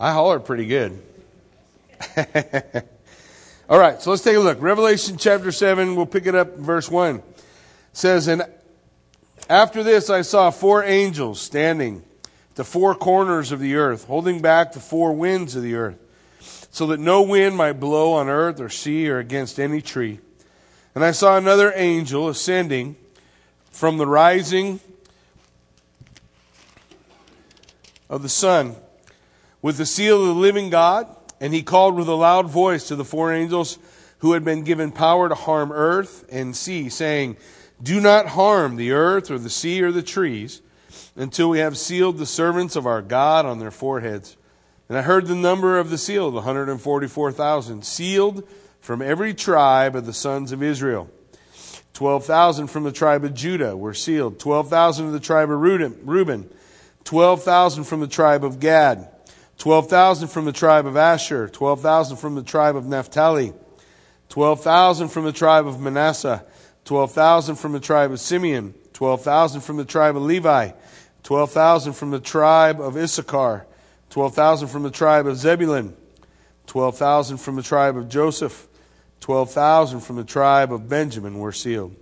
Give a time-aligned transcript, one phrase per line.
[0.00, 1.02] I hollered pretty good.
[3.68, 4.62] All right, so let's take a look.
[4.62, 7.16] Revelation chapter 7, we'll pick it up verse 1.
[7.16, 7.24] It
[7.92, 8.44] says, And
[9.50, 12.04] after this I saw four angels standing
[12.50, 15.98] at the four corners of the earth, holding back the four winds of the earth,
[16.70, 20.20] so that no wind might blow on earth or sea or against any tree.
[20.94, 22.94] And I saw another angel ascending
[23.72, 24.78] from the rising
[28.08, 28.76] of the sun
[29.62, 31.06] with the seal of the living God,
[31.40, 33.78] and he called with a loud voice to the four angels
[34.18, 37.36] who had been given power to harm earth and sea, saying,
[37.82, 40.60] Do not harm the earth or the sea or the trees
[41.16, 44.36] until we have sealed the servants of our God on their foreheads.
[44.88, 48.48] And I heard the number of the sealed, 144,000, sealed
[48.80, 51.10] from every tribe of the sons of Israel.
[51.92, 56.48] 12,000 from the tribe of Judah were sealed, 12,000 of the tribe of Reuben,
[57.04, 59.08] 12,000 from the tribe of Gad,
[59.58, 63.52] 12,000 from the tribe of Asher, 12,000 from the tribe of Naphtali,
[64.28, 66.44] 12,000 from the tribe of Manasseh,
[66.84, 70.70] 12,000 from the tribe of Simeon, 12,000 from the tribe of Levi,
[71.24, 73.66] 12,000 from the tribe of Issachar,
[74.10, 75.94] 12,000 from the tribe of Zebulun,
[76.66, 78.68] 12,000 from the tribe of Joseph,
[79.20, 81.94] 12,000 from the tribe of Benjamin were sealed.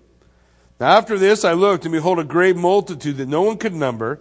[0.78, 4.20] Now after this I looked, and behold, a great multitude that no one could number,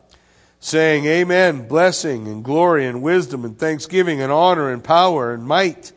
[0.61, 5.91] saying, Amen, blessing and glory and wisdom and thanksgiving and honor and power and might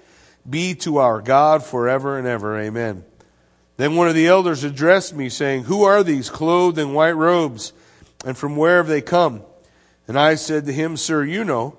[0.48, 2.58] be to our God forever and ever.
[2.58, 3.04] Amen.
[3.76, 7.72] Then one of the elders addressed me, saying, Who are these clothed in white robes,
[8.24, 9.42] and from where have they come?
[10.08, 11.76] And I said to him, Sir, you know.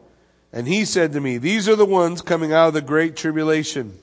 [0.53, 3.97] And he said to me, These are the ones coming out of the great tribulation.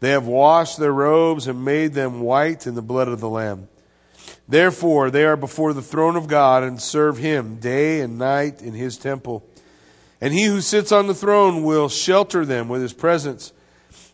[0.00, 3.68] They have washed their robes and made them white in the blood of the Lamb.
[4.52, 8.74] Therefore, they are before the throne of God and serve him day and night in
[8.74, 9.42] his temple.
[10.20, 13.54] And he who sits on the throne will shelter them with his presence,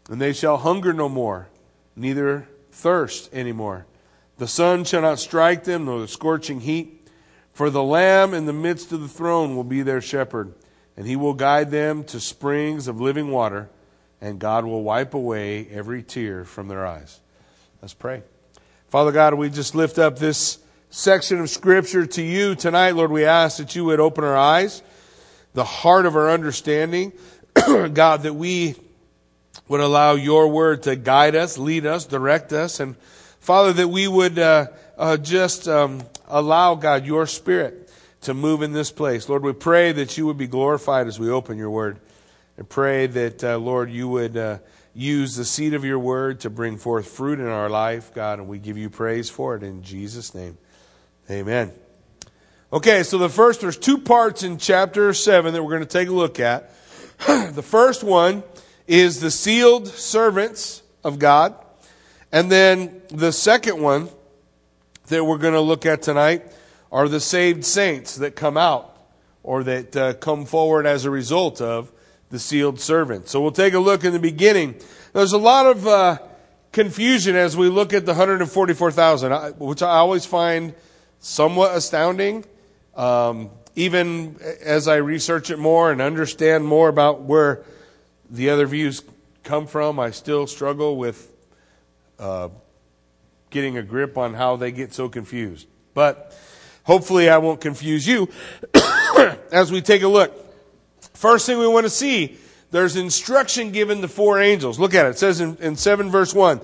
[0.08, 1.48] and they shall hunger no more,
[1.96, 3.86] neither thirst any more.
[4.36, 7.08] The sun shall not strike them, nor the scorching heat.
[7.52, 10.54] For the Lamb in the midst of the throne will be their shepherd,
[10.96, 13.70] and he will guide them to springs of living water,
[14.20, 17.18] and God will wipe away every tear from their eyes.
[17.82, 18.22] Let's pray.
[18.88, 22.92] Father God, we just lift up this section of Scripture to you tonight.
[22.92, 24.82] Lord, we ask that you would open our eyes,
[25.52, 27.12] the heart of our understanding.
[27.54, 28.76] God, that we
[29.68, 32.80] would allow your word to guide us, lead us, direct us.
[32.80, 32.96] And
[33.40, 37.90] Father, that we would uh, uh, just um, allow, God, your spirit
[38.22, 39.28] to move in this place.
[39.28, 41.98] Lord, we pray that you would be glorified as we open your word.
[42.56, 44.58] And pray that, uh, Lord, you would uh,
[44.94, 48.48] use the seed of your word to bring forth fruit in our life, God, and
[48.48, 50.58] we give you praise for it in Jesus' name.
[51.30, 51.72] Amen.
[52.72, 56.08] Okay, so the first, there's two parts in chapter 7 that we're going to take
[56.08, 56.70] a look at.
[57.26, 58.42] the first one
[58.86, 61.54] is the sealed servants of God.
[62.30, 64.08] And then the second one
[65.06, 66.44] that we're going to look at tonight
[66.92, 68.96] are the saved saints that come out
[69.42, 71.90] or that uh, come forward as a result of
[72.30, 73.28] the sealed servant.
[73.28, 74.74] So we'll take a look in the beginning.
[75.12, 76.18] There's a lot of uh,
[76.72, 80.74] confusion as we look at the 144,000, which I always find
[81.20, 82.44] somewhat astounding.
[82.94, 87.64] Um, even as I research it more and understand more about where
[88.28, 89.02] the other views
[89.44, 91.32] come from, I still struggle with
[92.18, 92.48] uh,
[93.50, 95.66] getting a grip on how they get so confused.
[95.94, 96.36] But
[96.84, 98.28] hopefully, I won't confuse you
[99.52, 100.47] as we take a look.
[101.18, 102.36] First thing we want to see,
[102.70, 104.78] there's instruction given to four angels.
[104.78, 105.08] Look at it.
[105.10, 106.60] It says in, in 7 verse 1.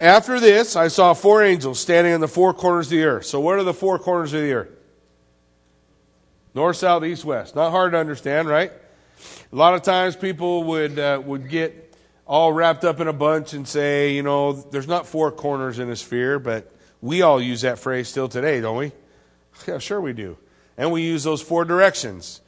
[0.00, 3.26] After this, I saw four angels standing on the four corners of the earth.
[3.26, 4.70] So what are the four corners of the earth?
[6.54, 7.56] North, south, east, west.
[7.56, 8.70] Not hard to understand, right?
[9.52, 11.96] A lot of times people would, uh, would get
[12.28, 15.90] all wrapped up in a bunch and say, you know, there's not four corners in
[15.90, 18.92] a sphere, but we all use that phrase still today, don't we?
[19.66, 20.36] Yeah, sure we do.
[20.76, 22.40] And we use those four directions.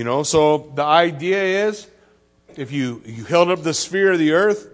[0.00, 1.86] You know, so the idea is
[2.56, 4.66] if you, you held up the sphere of the earth,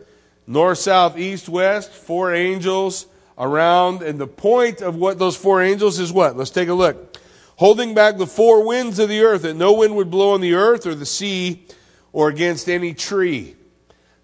[0.47, 5.99] north, south, east, west, four angels around, and the point of what those four angels
[5.99, 6.37] is what?
[6.37, 7.19] Let's take a look.
[7.57, 10.55] Holding back the four winds of the earth, that no wind would blow on the
[10.55, 11.67] earth or the sea
[12.13, 13.57] or against any tree.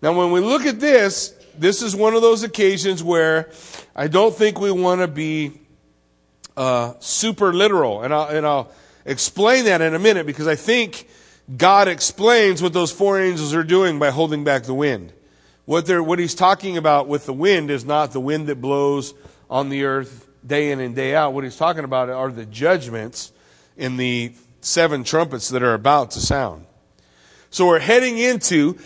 [0.03, 3.51] Now, when we look at this, this is one of those occasions where
[3.97, 5.51] I don't think we want to be
[6.57, 8.05] uh, super literal.
[8.05, 8.71] And I'll, and I'll
[9.05, 11.09] explain that in a minute because I think
[11.57, 15.13] God explains what those four angels are doing by holding back the wind.
[15.65, 19.15] What, they're, what he's talking about with the wind is not the wind that blows
[19.49, 21.35] on the earth day in and day out.
[21.35, 23.33] What he's talking about are the judgments
[23.77, 26.67] in the seven trumpets that are about to sound.
[27.51, 28.79] So we're heading into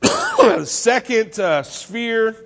[0.00, 2.36] the second uh, sphere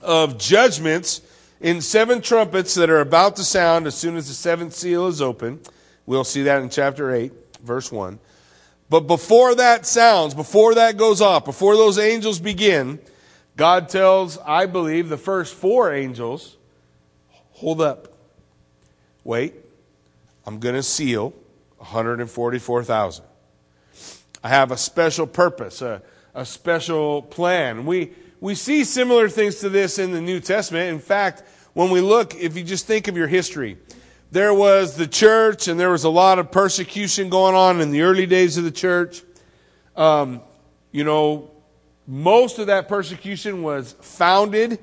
[0.00, 1.22] of judgments
[1.60, 5.20] in seven trumpets that are about to sound as soon as the seventh seal is
[5.20, 5.60] open.
[6.10, 8.18] We'll see that in chapter 8, verse 1.
[8.88, 12.98] But before that sounds, before that goes off, before those angels begin,
[13.56, 16.56] God tells, I believe, the first four angels,
[17.52, 18.12] hold up.
[19.22, 19.54] Wait.
[20.44, 21.32] I'm going to seal
[21.76, 23.24] 144,000.
[24.42, 26.02] I have a special purpose, a,
[26.34, 27.86] a special plan.
[27.86, 28.10] We,
[28.40, 30.92] we see similar things to this in the New Testament.
[30.92, 33.78] In fact, when we look, if you just think of your history,
[34.32, 38.02] there was the church, and there was a lot of persecution going on in the
[38.02, 39.22] early days of the church.
[39.96, 40.40] Um,
[40.92, 41.50] you know,
[42.06, 44.78] most of that persecution was founded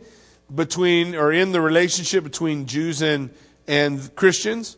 [0.53, 3.29] between or in the relationship between Jews and,
[3.67, 4.77] and Christians.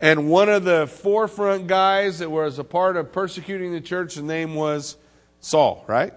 [0.00, 4.22] And one of the forefront guys that was a part of persecuting the church, the
[4.22, 4.96] name was
[5.40, 6.14] Saul, right?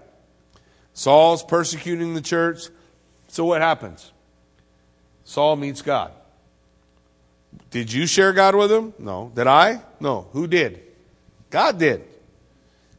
[0.94, 2.68] Saul's persecuting the church.
[3.28, 4.12] So what happens?
[5.24, 6.12] Saul meets God.
[7.74, 8.94] Did you share God with him?
[9.00, 9.32] No.
[9.34, 9.82] Did I?
[9.98, 10.28] No.
[10.30, 10.80] Who did?
[11.50, 12.04] God did.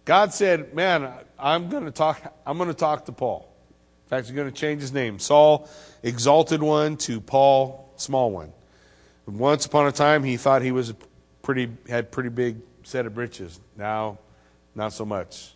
[0.04, 3.50] God said, "Man, I'm going to talk I'm going to talk to Paul."
[4.04, 5.18] In fact, he's going to change his name.
[5.18, 5.70] Saul,
[6.04, 8.52] exalted one, to Paul, small one.
[9.26, 10.94] Once upon a time, he thought he was
[11.42, 13.62] pretty had pretty big set of breeches.
[13.78, 14.18] Now,
[14.76, 15.54] not so much.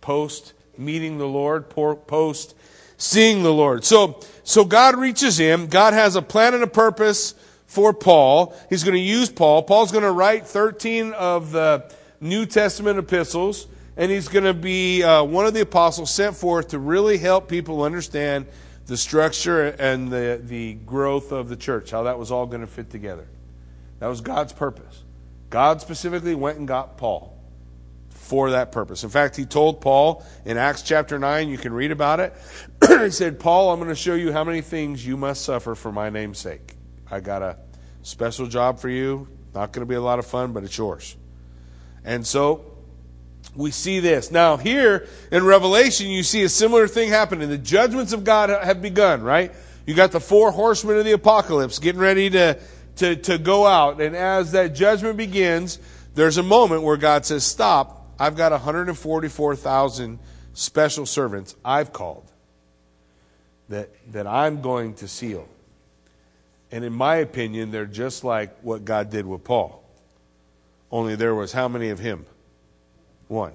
[0.00, 2.56] Post meeting the Lord, post
[2.96, 3.84] seeing the Lord.
[3.84, 5.68] So, so God reaches him.
[5.68, 7.36] God has a plan and a purpose
[7.68, 8.56] for Paul.
[8.68, 9.62] He's going to use Paul.
[9.62, 15.04] Paul's going to write 13 of the New Testament epistles, and he's going to be
[15.04, 18.46] uh, one of the apostles sent forth to really help people understand
[18.86, 22.66] the structure and the, the growth of the church, how that was all going to
[22.66, 23.28] fit together.
[24.00, 25.04] That was God's purpose.
[25.50, 27.36] God specifically went and got Paul
[28.08, 29.04] for that purpose.
[29.04, 32.34] In fact, he told Paul in Acts chapter 9, you can read about it.
[32.88, 35.92] he said, Paul, I'm going to show you how many things you must suffer for
[35.92, 36.77] my name's sake.
[37.10, 37.56] I got a
[38.02, 39.28] special job for you.
[39.54, 41.16] Not going to be a lot of fun, but it's yours.
[42.04, 42.64] And so
[43.56, 44.30] we see this.
[44.30, 47.48] Now, here in Revelation, you see a similar thing happening.
[47.48, 49.52] The judgments of God have begun, right?
[49.86, 52.58] You got the four horsemen of the apocalypse getting ready to,
[52.96, 54.00] to, to go out.
[54.00, 55.78] And as that judgment begins,
[56.14, 57.94] there's a moment where God says, Stop.
[58.20, 60.18] I've got 144,000
[60.52, 62.28] special servants I've called
[63.68, 65.48] that, that I'm going to seal.
[66.70, 69.82] And in my opinion, they're just like what God did with Paul.
[70.90, 72.26] Only there was how many of him?
[73.28, 73.52] One.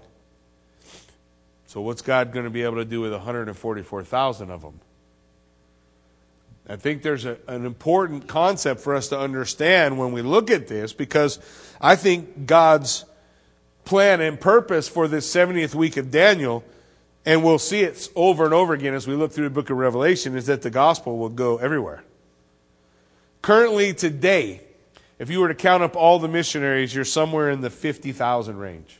[1.67, 4.79] So what's God going to be able to do with 144,000 of them?
[6.67, 10.67] I think there's a, an important concept for us to understand when we look at
[10.67, 11.39] this because
[11.81, 13.05] I think God's
[13.85, 16.63] plan and purpose for this 70th week of Daniel,
[17.25, 19.77] and we'll see it over and over again as we look through the book of
[19.77, 22.03] Revelation, is that the gospel will go everywhere.
[23.43, 24.61] Currently, today,
[25.19, 28.99] if you were to count up all the missionaries, you're somewhere in the 50,000 range.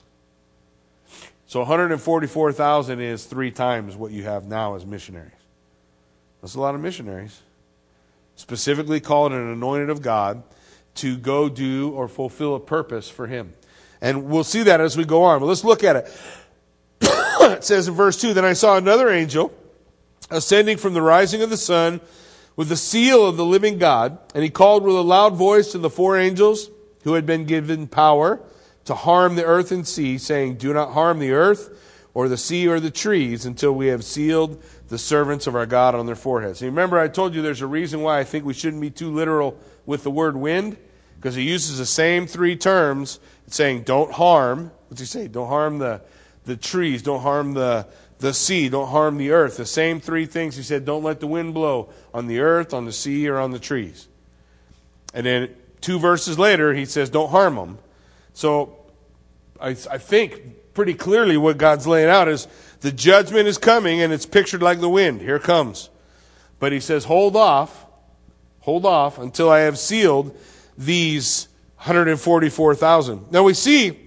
[1.48, 5.32] So 144,000 is three times what you have now as missionaries.
[6.42, 7.42] That's a lot of missionaries.
[8.36, 10.44] Specifically called and anointed of God
[10.96, 13.54] to go do or fulfill a purpose for Him.
[14.02, 15.40] And we'll see that as we go on.
[15.40, 16.18] But let's look at it.
[17.02, 19.54] it says in verse 2 Then I saw another angel
[20.30, 22.02] ascending from the rising of the sun
[22.56, 25.78] with the seal of the living God, and he called with a loud voice to
[25.78, 26.70] the four angels
[27.04, 28.40] who had been given power
[28.86, 31.70] to harm the earth and sea, saying, Do not harm the earth
[32.14, 35.96] or the sea or the trees until we have sealed the servants of our God
[35.96, 36.62] on their foreheads.
[36.62, 39.12] And remember, I told you there's a reason why I think we shouldn't be too
[39.12, 40.78] literal with the word wind,
[41.16, 44.72] because he uses the same three terms, saying, Don't harm.
[44.90, 45.28] What's he say?
[45.28, 46.02] Don't harm the,
[46.46, 47.88] the trees, don't harm the,
[48.24, 49.58] the sea, don't harm the earth.
[49.58, 52.86] The same three things he said, don't let the wind blow on the earth, on
[52.86, 54.08] the sea, or on the trees.
[55.14, 57.80] And then two verses later, he says, don't harm them.
[58.34, 58.78] So
[59.60, 62.48] I, I think pretty clearly what God's laying out is
[62.80, 65.20] the judgment is coming and it's pictured like the wind.
[65.20, 65.90] Here comes.
[66.60, 67.86] But he says, hold off,
[68.62, 70.34] hold off until I have sealed
[70.78, 73.34] these 144,000.
[73.34, 74.03] Now we see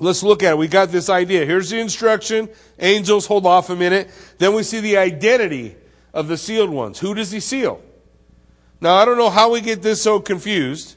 [0.00, 0.58] Let's look at it.
[0.58, 1.44] We got this idea.
[1.44, 2.48] Here's the instruction.
[2.78, 4.10] Angels, hold off a minute.
[4.38, 5.76] Then we see the identity
[6.14, 6.98] of the sealed ones.
[6.98, 7.82] Who does he seal?
[8.80, 10.96] Now, I don't know how we get this so confused,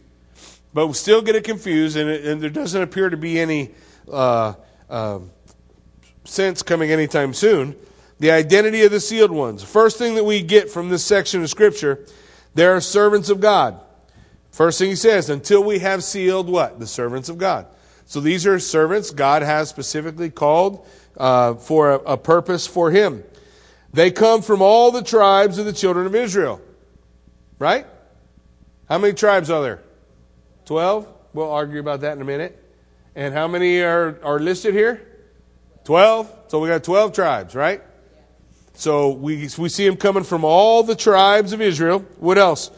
[0.73, 3.71] but we still get it confused, and, it, and there doesn't appear to be any
[4.09, 4.53] uh,
[4.89, 5.19] uh,
[6.23, 7.75] sense coming anytime soon.
[8.19, 9.63] The identity of the sealed ones.
[9.63, 12.05] First thing that we get from this section of Scripture,
[12.55, 13.81] they are servants of God.
[14.51, 16.79] First thing he says, until we have sealed what?
[16.79, 17.65] The servants of God.
[18.05, 20.85] So these are servants God has specifically called
[21.17, 23.23] uh, for a, a purpose for him.
[23.91, 26.61] They come from all the tribes of the children of Israel.
[27.59, 27.85] Right?
[28.89, 29.83] How many tribes are there?
[30.65, 31.07] Twelve?
[31.33, 32.59] We'll argue about that in a minute.
[33.15, 35.01] And how many are, are listed here?
[35.83, 36.31] Twelve.
[36.47, 37.81] So we got twelve tribes, right?
[38.73, 41.99] So we, we see them coming from all the tribes of Israel.
[42.17, 42.71] What else?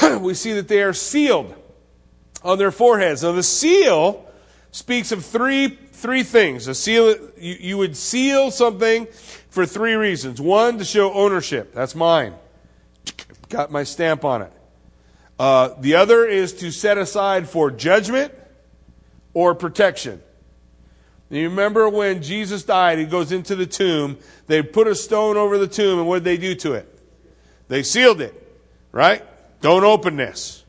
[0.20, 1.54] we see that they are sealed
[2.42, 3.22] on their foreheads.
[3.22, 4.23] Now the seal
[4.74, 6.66] speaks of three, three things.
[6.66, 9.06] A seal, you, you would seal something
[9.48, 10.40] for three reasons.
[10.40, 11.72] One, to show ownership.
[11.72, 12.34] That's mine.
[13.48, 14.52] Got my stamp on it.
[15.38, 18.34] Uh, the other is to set aside for judgment
[19.32, 20.20] or protection.
[21.30, 24.18] You remember when Jesus died, he goes into the tomb.
[24.48, 27.00] They put a stone over the tomb, and what did they do to it?
[27.68, 28.34] They sealed it,
[28.90, 29.22] right?
[29.60, 30.64] Don't open this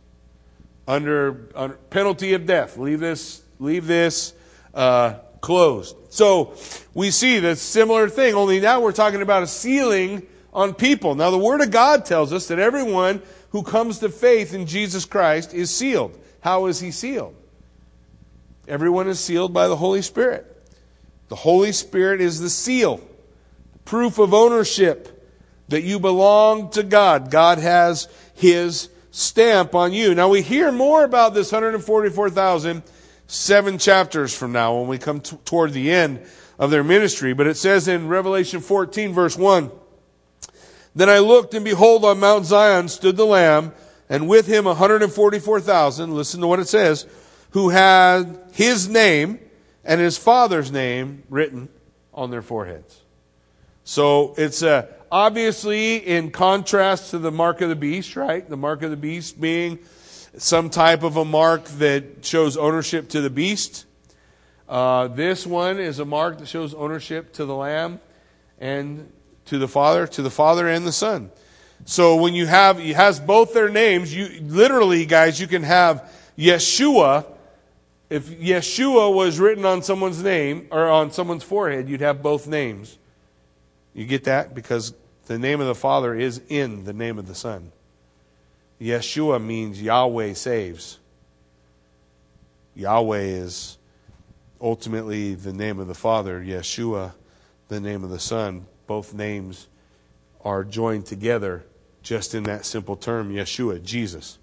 [0.88, 2.78] under, under penalty of death.
[2.78, 4.34] Leave this leave this
[4.74, 5.96] uh, closed.
[6.10, 6.56] So
[6.94, 11.16] we see the similar thing, only now we're talking about a sealing on people.
[11.16, 15.06] Now, the Word of God tells us that everyone who comes to faith in Jesus
[15.06, 16.18] Christ is sealed.
[16.40, 17.36] How is he sealed?
[18.68, 20.52] Everyone is sealed by the Holy Spirit.
[21.28, 23.02] The Holy Spirit is the seal,
[23.84, 25.12] proof of ownership
[25.68, 27.32] that you belong to God.
[27.32, 30.14] God has his stamp on you.
[30.14, 32.84] Now we hear more about this 144,000
[33.28, 36.26] seven chapters from now when we come t- toward the end
[36.60, 37.34] of their ministry.
[37.34, 39.72] But it says in Revelation 14, verse 1
[40.96, 43.74] Then I looked, and behold, on Mount Zion stood the Lamb,
[44.10, 47.06] and with him 144,000, listen to what it says,
[47.52, 49.40] who had his name
[49.84, 51.70] and his father's name written
[52.14, 53.02] on their foreheads.
[53.84, 58.48] So it's uh, obviously in contrast to the mark of the beast, right?
[58.48, 59.80] The mark of the beast being
[60.38, 63.86] some type of a mark that shows ownership to the beast.
[64.68, 68.00] Uh, this one is a mark that shows ownership to the Lamb
[68.60, 69.12] and
[69.46, 71.32] to the Father, to the Father and the Son.
[71.86, 76.12] So when you have, it has both their names, you literally, guys, you can have
[76.38, 77.26] Yeshua.
[78.10, 82.98] If Yeshua was written on someone's name or on someone's forehead, you'd have both names.
[83.94, 84.56] You get that?
[84.56, 84.94] Because
[85.28, 87.72] the name of the Father is in the name of the Son.
[88.80, 91.00] Yeshua means Yahweh saves.
[92.76, 93.78] Yahweh is
[94.60, 97.14] ultimately the name of the Father, Yeshua,
[97.70, 98.66] the name of the Son.
[98.88, 99.68] Both names
[100.44, 101.66] are joined together
[102.04, 104.38] just in that simple term, Yeshua, Jesus.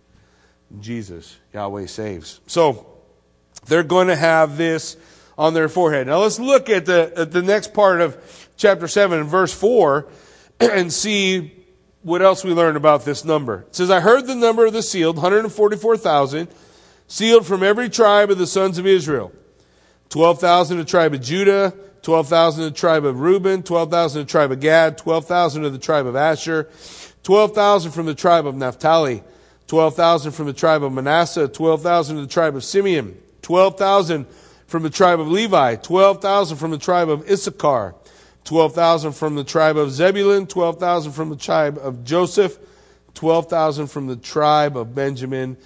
[0.80, 2.40] Jesus, Yahweh saves.
[2.46, 2.86] So,
[3.66, 4.96] they're going to have this
[5.36, 6.06] on their forehead.
[6.06, 10.06] Now let's look at the, at the next part of chapter 7 verse 4
[10.60, 11.61] and see
[12.02, 13.64] what else we learn about this number.
[13.68, 16.48] It says, I heard the number of the sealed, 144,000,
[17.06, 19.32] sealed from every tribe of the sons of Israel.
[20.08, 24.30] 12,000 of the tribe of Judah, 12,000 of the tribe of Reuben, 12,000 of the
[24.30, 26.68] tribe of Gad, 12,000 of the tribe of Asher,
[27.22, 29.22] 12,000 from the tribe of Naphtali,
[29.68, 34.26] 12,000 from the tribe of Manasseh, 12,000 of the tribe of Simeon, 12,000
[34.66, 37.94] from the tribe of Levi, 12,000 from the tribe of Issachar,
[38.44, 42.58] 12,000 from the tribe of Zebulun, 12,000 from the tribe of Joseph,
[43.14, 45.56] 12,000 from the tribe of Benjamin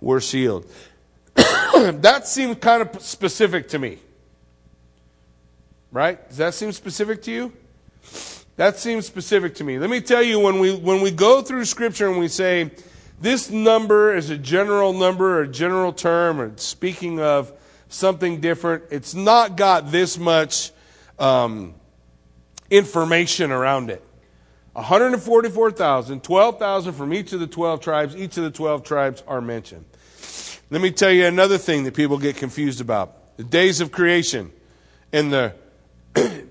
[0.00, 0.66] were sealed.
[1.34, 3.98] that seems kind of specific to me.
[5.92, 6.28] Right?
[6.28, 7.52] Does that seem specific to you?
[8.56, 9.78] That seems specific to me.
[9.78, 12.70] Let me tell you when we when we go through scripture and we say
[13.20, 17.52] this number is a general number or a general term or speaking of
[17.88, 20.72] something different, it's not got this much
[21.18, 21.74] um,
[22.70, 24.02] information around it.
[24.72, 28.14] 144,000, 12,000 from each of the 12 tribes.
[28.14, 29.84] Each of the 12 tribes are mentioned.
[30.68, 33.36] Let me tell you another thing that people get confused about.
[33.36, 34.52] The days of creation
[35.12, 35.54] and the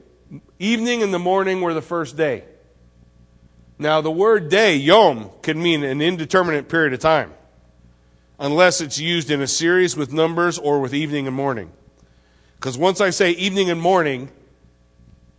[0.59, 2.45] evening and the morning were the first day.
[3.77, 7.33] Now, the word day, yom, can mean an indeterminate period of time,
[8.39, 11.71] unless it's used in a series with numbers or with evening and morning.
[12.55, 14.31] Because once I say evening and morning,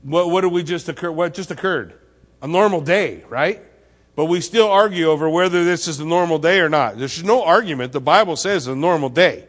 [0.06, 1.10] what, what did we just occur?
[1.10, 1.94] What just occurred?
[2.40, 3.60] A normal day, right?
[4.14, 6.96] But we still argue over whether this is a normal day or not.
[6.96, 7.92] There's no argument.
[7.92, 9.48] The Bible says a normal day.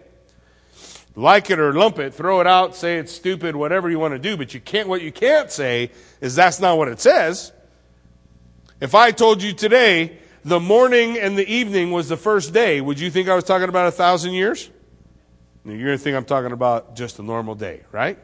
[1.16, 4.20] like it or lump it, throw it out, say it's stupid, whatever you want to
[4.20, 7.52] do, but you can't, what you can't say is that's not what it says.
[8.82, 13.00] If I told you today the morning and the evening was the first day, would
[13.00, 14.72] you think I was talking about a thousand years?
[15.66, 18.18] You're going to think I'm talking about just a normal day, right?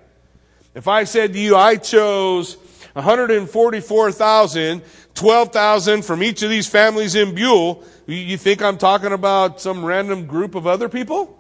[0.76, 2.58] If I said to you, I chose
[2.94, 4.82] 144,000,
[5.14, 10.26] 12,000 from each of these families in Buhl, you think I'm talking about some random
[10.26, 11.40] group of other people?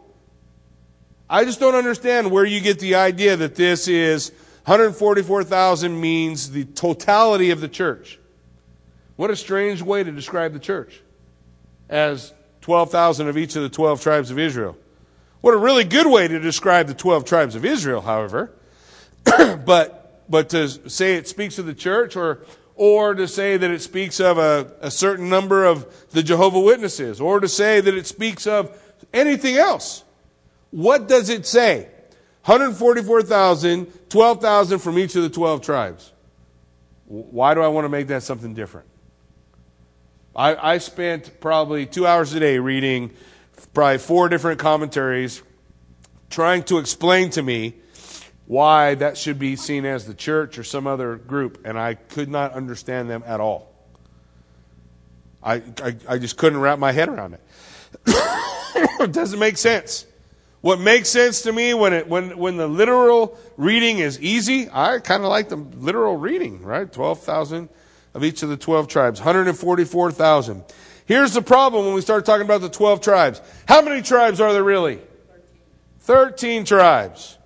[1.29, 4.31] I just don't understand where you get the idea that this is
[4.65, 8.19] 144,000 means the totality of the church.
[9.15, 11.01] What a strange way to describe the church
[11.89, 14.77] as 12,000 of each of the 12 tribes of Israel.
[15.41, 18.51] What a really good way to describe the 12 tribes of Israel, however.
[19.65, 23.81] but, but to say it speaks of the church or, or to say that it
[23.81, 28.07] speaks of a, a certain number of the Jehovah Witnesses or to say that it
[28.07, 28.77] speaks of
[29.13, 30.03] anything else.
[30.71, 31.87] What does it say?
[32.45, 36.11] 144,000, 12,000 from each of the 12 tribes.
[37.05, 38.87] Why do I want to make that something different?
[40.35, 43.11] I, I spent probably two hours a day reading
[43.73, 45.43] probably four different commentaries
[46.29, 47.75] trying to explain to me
[48.45, 52.29] why that should be seen as the church or some other group, and I could
[52.29, 53.71] not understand them at all.
[55.41, 57.41] I, I, I just couldn't wrap my head around it.
[58.99, 60.05] it doesn't make sense.
[60.61, 64.99] What makes sense to me when it when when the literal reading is easy, I
[64.99, 66.89] kind of like the literal reading, right?
[66.89, 67.67] Twelve thousand
[68.13, 70.63] of each of the 12 tribes, 144,000.
[71.05, 73.41] Here's the problem when we start talking about the 12 tribes.
[73.67, 75.01] How many tribes are there really?
[76.01, 77.37] 13 tribes.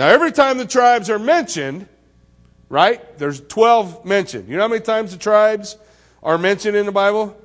[0.00, 1.86] Now, every time the tribes are mentioned,
[2.70, 4.48] right, there's 12 mentioned.
[4.48, 5.76] You know how many times the tribes
[6.22, 7.38] are mentioned in the Bible?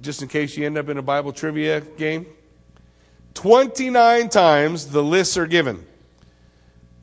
[0.00, 2.26] Just in case you end up in a Bible trivia game.
[3.34, 5.86] 29 times the lists are given.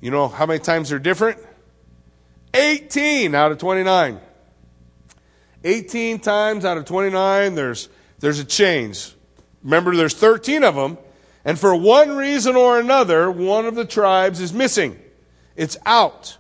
[0.01, 1.38] You know how many times they're different?
[2.53, 4.19] 18 out of 29.
[5.63, 7.88] 18 times out of 29, there's,
[8.19, 9.15] there's a change.
[9.63, 10.97] Remember, there's 13 of them,
[11.49, 14.99] and for one reason or another, one of the tribes is missing.
[15.55, 16.38] It's out.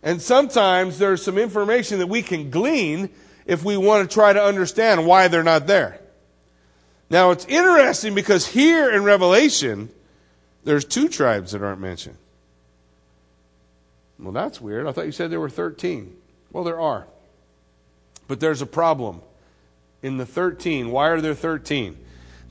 [0.00, 3.10] And sometimes there's some information that we can glean
[3.46, 5.98] if we want to try to understand why they're not there.
[7.10, 9.88] Now, it's interesting because here in Revelation,
[10.62, 12.16] there's two tribes that aren't mentioned.
[14.20, 14.86] Well, that's weird.
[14.86, 16.16] I thought you said there were 13.
[16.52, 17.08] Well, there are.
[18.28, 19.20] But there's a problem.
[20.00, 22.03] In the 13, why are there 13?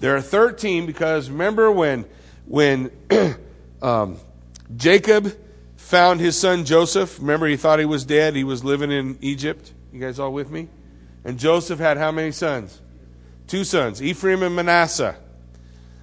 [0.04, 2.04] There are 13 because remember when,
[2.46, 2.92] when
[3.82, 4.18] um,
[4.76, 5.34] Jacob
[5.78, 7.20] found his son Joseph?
[7.20, 8.36] Remember, he thought he was dead.
[8.36, 9.72] He was living in Egypt.
[9.94, 10.68] You guys all with me?
[11.24, 12.82] And Joseph had how many sons?
[13.48, 15.16] Two sons, Ephraim and Manasseh.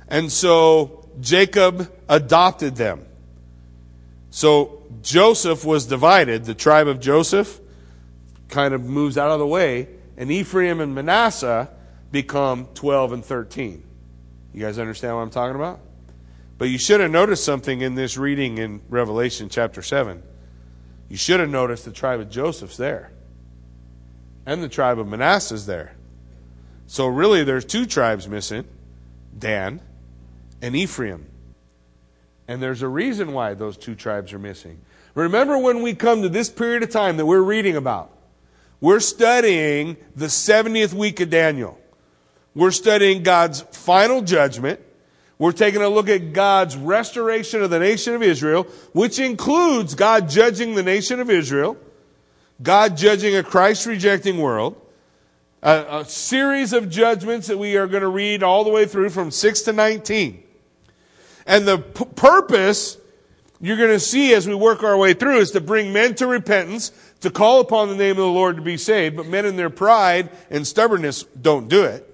[0.08, 3.04] And so Jacob adopted them.
[4.30, 7.60] So Joseph was divided, the tribe of Joseph
[8.48, 11.68] kind of moves out of the way, and Ephraim and Manasseh
[12.10, 13.88] become 12 and 13.
[14.52, 15.80] You guys understand what I'm talking about?
[16.58, 20.22] But you should have noticed something in this reading in Revelation chapter 7.
[21.08, 23.12] You should have noticed the tribe of Joseph's there.
[24.44, 25.94] And the tribe of Manasseh's there.
[26.86, 28.66] So really there's two tribes missing,
[29.38, 29.80] Dan
[30.60, 31.26] and Ephraim.
[32.48, 34.80] And there's a reason why those two tribes are missing.
[35.14, 38.16] Remember when we come to this period of time that we're reading about.
[38.80, 41.79] We're studying the 70th week of Daniel.
[42.54, 44.80] We're studying God's final judgment.
[45.38, 50.28] We're taking a look at God's restoration of the nation of Israel, which includes God
[50.28, 51.78] judging the nation of Israel,
[52.62, 54.80] God judging a Christ rejecting world,
[55.62, 59.10] a, a, series of judgments that we are going to read all the way through
[59.10, 60.42] from 6 to 19.
[61.46, 62.98] And the p- purpose
[63.62, 66.26] you're going to see as we work our way through is to bring men to
[66.26, 69.56] repentance, to call upon the name of the Lord to be saved, but men in
[69.56, 72.09] their pride and stubbornness don't do it.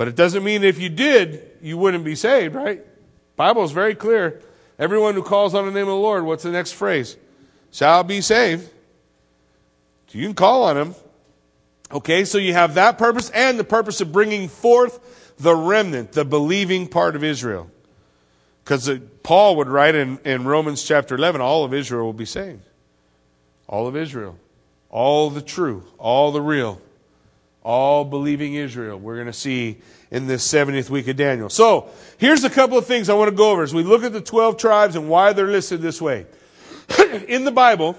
[0.00, 2.80] But it doesn't mean if you did, you wouldn't be saved, right?
[3.36, 4.40] Bible is very clear.
[4.78, 7.18] Everyone who calls on the name of the Lord, what's the next phrase?
[7.70, 8.66] Shall be saved.
[10.06, 10.94] So You can call on him.
[11.92, 16.24] Okay, so you have that purpose and the purpose of bringing forth the remnant, the
[16.24, 17.70] believing part of Israel.
[18.64, 22.24] Because uh, Paul would write in, in Romans chapter 11, all of Israel will be
[22.24, 22.62] saved
[23.68, 24.38] all of Israel,
[24.88, 26.80] all the true, all the real,
[27.62, 28.98] all believing Israel.
[28.98, 29.78] We're going to see
[30.10, 31.48] in this 70th week of Daniel.
[31.48, 34.12] So, here's a couple of things I want to go over as we look at
[34.12, 36.26] the 12 tribes and why they're listed this way.
[37.28, 37.96] in the Bible,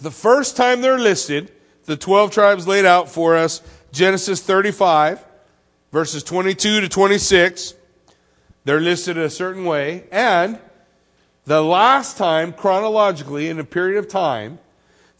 [0.00, 1.52] the first time they're listed,
[1.84, 3.62] the 12 tribes laid out for us,
[3.92, 5.24] Genesis 35,
[5.92, 7.74] verses 22 to 26.
[8.64, 10.04] They're listed a certain way.
[10.10, 10.58] And
[11.44, 14.58] the last time, chronologically, in a period of time,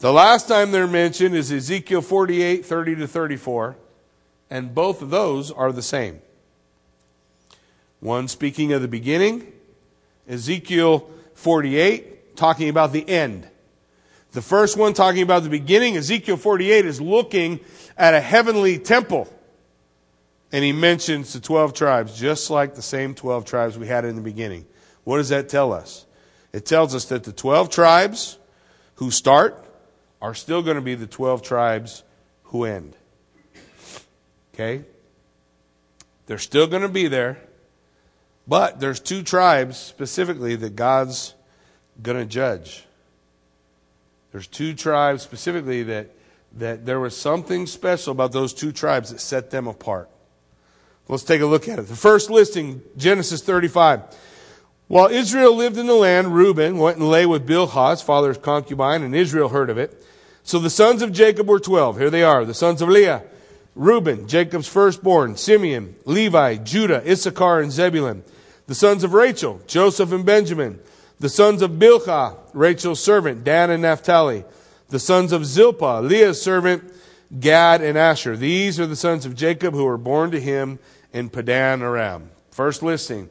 [0.01, 3.77] the last time they're mentioned is Ezekiel 48, 30 to 34.
[4.49, 6.21] And both of those are the same.
[8.01, 9.53] One speaking of the beginning,
[10.27, 13.47] Ezekiel 48, talking about the end.
[14.33, 17.61] The first one talking about the beginning, Ezekiel 48 is looking
[17.97, 19.29] at a heavenly temple.
[20.51, 24.17] And he mentions the 12 tribes, just like the same 12 tribes we had in
[24.17, 24.67] the beginning.
[25.05, 26.07] What does that tell us?
[26.53, 28.39] It tells us that the 12 tribes
[28.97, 29.65] who start
[30.21, 32.03] are still going to be the 12 tribes
[32.45, 32.95] who end.
[34.55, 34.85] Okay?
[36.27, 37.39] They're still going to be there.
[38.47, 41.35] But there's two tribes specifically that God's
[42.03, 42.85] going to judge.
[44.33, 46.11] There's two tribes specifically that,
[46.55, 50.09] that there was something special about those two tribes that set them apart.
[51.09, 51.89] Let's take a look at it.
[51.89, 54.03] The first listing, Genesis 35.
[54.91, 59.05] While Israel lived in the land, Reuben went and lay with Bilhah, his father's concubine,
[59.05, 60.05] and Israel heard of it.
[60.43, 61.97] So the sons of Jacob were 12.
[61.97, 62.45] Here they are.
[62.45, 63.23] The sons of Leah,
[63.77, 68.25] Reuben, Jacob's firstborn, Simeon, Levi, Judah, Issachar, and Zebulun.
[68.67, 70.81] The sons of Rachel, Joseph and Benjamin.
[71.21, 74.43] The sons of Bilhah, Rachel's servant, Dan and Naphtali.
[74.89, 76.83] The sons of Zilpah, Leah's servant,
[77.39, 78.37] Gad and Asher.
[78.37, 80.81] These are the sons of Jacob who were born to him
[81.13, 82.31] in Padan Aram.
[82.51, 83.29] First listing.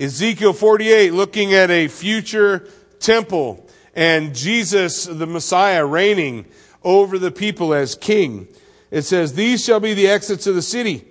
[0.00, 2.66] Ezekiel 48, looking at a future
[3.00, 6.46] temple and Jesus, the Messiah, reigning
[6.82, 8.48] over the people as king.
[8.90, 11.04] It says, These shall be the exits of the city.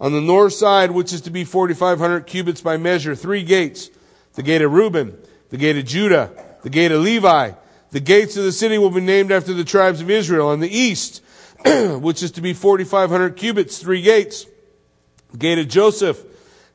[0.00, 3.88] On the north side, which is to be 4,500 cubits by measure, three gates.
[4.32, 5.16] The gate of Reuben,
[5.50, 6.32] the gate of Judah,
[6.64, 7.52] the gate of Levi.
[7.92, 10.48] The gates of the city will be named after the tribes of Israel.
[10.48, 11.22] On the east,
[11.64, 14.44] which is to be 4,500 cubits, three gates.
[15.30, 16.24] The gate of Joseph,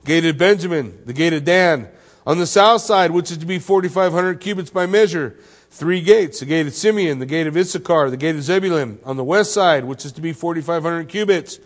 [0.05, 1.89] gate of Benjamin, the gate of Dan.
[2.25, 5.35] On the south side, which is to be 4,500 cubits by measure,
[5.71, 6.39] three gates.
[6.39, 8.99] The gate of Simeon, the gate of Issachar, the gate of Zebulun.
[9.03, 11.59] On the west side, which is to be 4,500 cubits,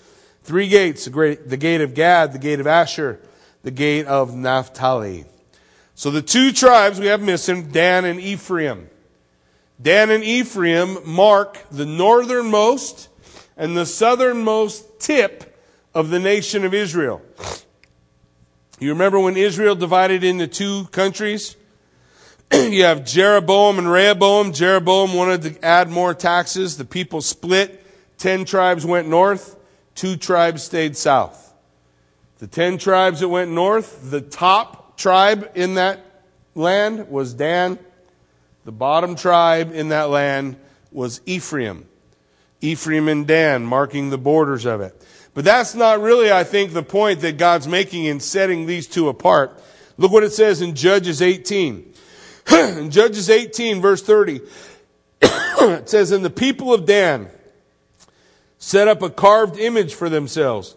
[0.44, 1.06] three gates.
[1.06, 3.20] The, gate of Gad, the gate of Asher,
[3.64, 5.26] the gate of Naphtali.
[5.96, 8.90] So the two tribes we have missing, Dan and Ephraim.
[9.82, 13.10] Dan and Ephraim mark the northernmost
[13.58, 15.58] and the southernmost tip
[15.94, 17.22] of the nation of Israel.
[18.84, 21.56] You remember when Israel divided into two countries?
[22.54, 24.52] you have Jeroboam and Rehoboam.
[24.52, 26.76] Jeroboam wanted to add more taxes.
[26.76, 27.82] The people split.
[28.18, 29.56] Ten tribes went north.
[29.96, 31.54] Two tribes stayed south.
[32.40, 36.06] The ten tribes that went north, the top tribe in that
[36.54, 37.80] land was Dan.
[38.66, 40.58] The bottom tribe in that land
[40.92, 41.88] was Ephraim.
[42.60, 45.02] Ephraim and Dan, marking the borders of it.
[45.34, 49.10] But that's not really, I think, the point that God's making in setting these two
[49.10, 49.60] apart.
[49.98, 51.94] Look what it says in Judges 18.
[52.52, 54.42] in Judges 18, verse 30,
[55.22, 57.30] it says, And the people of Dan
[58.58, 60.76] set up a carved image for themselves.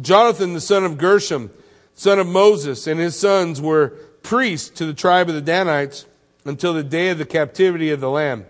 [0.00, 1.50] Jonathan, the son of Gershom,
[1.94, 3.90] son of Moses, and his sons were
[4.22, 6.06] priests to the tribe of the Danites
[6.44, 8.46] until the day of the captivity of the land.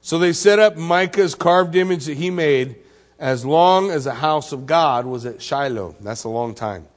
[0.00, 2.76] So they set up Micah's carved image that he made
[3.22, 5.94] as long as the house of God was at Shiloh.
[6.00, 6.88] That's a long time.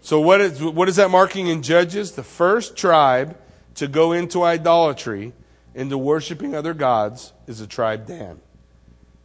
[0.00, 2.12] So what is, what is that marking in Judges?
[2.12, 3.36] The first tribe
[3.74, 5.34] to go into idolatry,
[5.74, 8.40] into worshiping other gods, is the tribe Dan.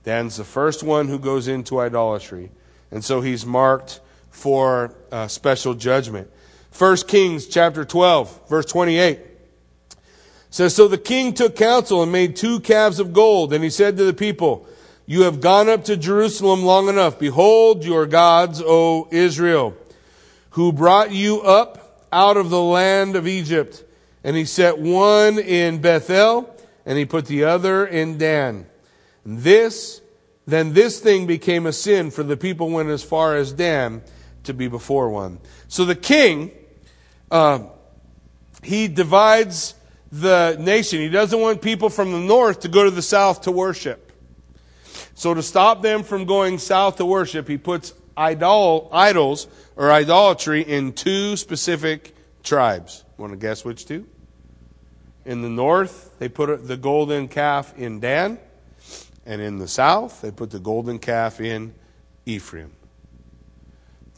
[0.04, 2.52] Dan's the first one who goes into idolatry.
[2.92, 6.30] And so he's marked for uh, special judgment.
[6.78, 9.22] 1 Kings chapter 12, verse 28
[10.50, 13.96] says, So the king took counsel and made two calves of gold, and he said
[13.96, 14.68] to the people,
[15.10, 17.18] you have gone up to Jerusalem long enough.
[17.18, 19.74] Behold your gods, O Israel,
[20.52, 23.86] who brought you up out of the land of Egypt.
[24.24, 26.54] And he set one in Bethel,
[26.86, 28.66] and he put the other in Dan.
[29.24, 30.02] And this,
[30.46, 34.02] then this thing became a sin, for the people went as far as Dan
[34.44, 35.40] to be before one.
[35.70, 36.52] So the king,
[37.32, 37.60] uh,
[38.62, 39.76] he divides
[40.12, 41.00] the nation.
[41.00, 44.07] He doesn't want people from the north to go to the south to worship.
[45.18, 50.62] So to stop them from going south to worship, he puts idol, idols or idolatry
[50.62, 53.04] in two specific tribes.
[53.18, 54.06] Want to guess which two?
[55.26, 58.38] In the north, they put the golden calf in Dan,
[59.26, 61.74] and in the south, they put the golden calf in
[62.28, 62.72] Ephraim.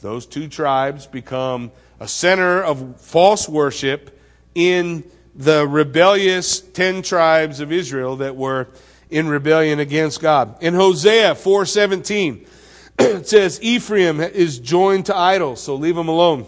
[0.02, 4.20] Those two tribes become a center of false worship
[4.54, 8.68] in the rebellious ten tribes of Israel that were
[9.10, 10.62] in rebellion against God.
[10.62, 12.48] In Hosea 4:17,
[13.00, 16.46] it says Ephraim is joined to idols, so leave them alone.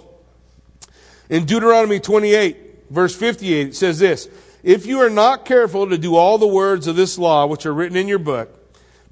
[1.29, 4.27] In Deuteronomy 28, verse 58, it says this
[4.63, 7.73] If you are not careful to do all the words of this law which are
[7.73, 8.57] written in your book,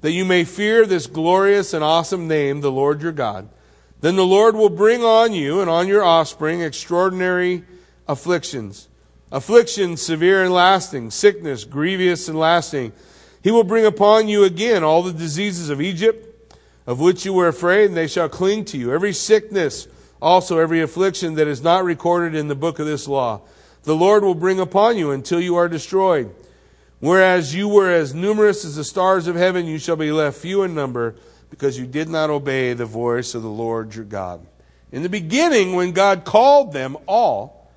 [0.02, 3.48] that you may fear this glorious and awesome name, the Lord your God,
[4.00, 7.64] then the Lord will bring on you and on your offspring extraordinary
[8.08, 8.88] afflictions.
[9.32, 12.92] Afflictions severe and lasting, sickness grievous and lasting.
[13.42, 16.54] He will bring upon you again all the diseases of Egypt,
[16.86, 18.92] of which you were afraid, and they shall cling to you.
[18.92, 19.88] Every sickness,
[20.20, 23.42] also every affliction that is not recorded in the book of this law,
[23.84, 26.34] the Lord will bring upon you until you are destroyed.
[27.00, 30.62] Whereas you were as numerous as the stars of heaven, you shall be left few
[30.62, 31.14] in number
[31.48, 34.46] because you did not obey the voice of the Lord your God.
[34.92, 37.70] In the beginning, when God called them all,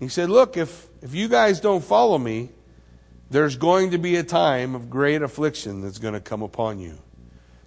[0.00, 2.50] He said, Look, if, if you guys don't follow me,
[3.34, 6.96] there's going to be a time of great affliction that's going to come upon you.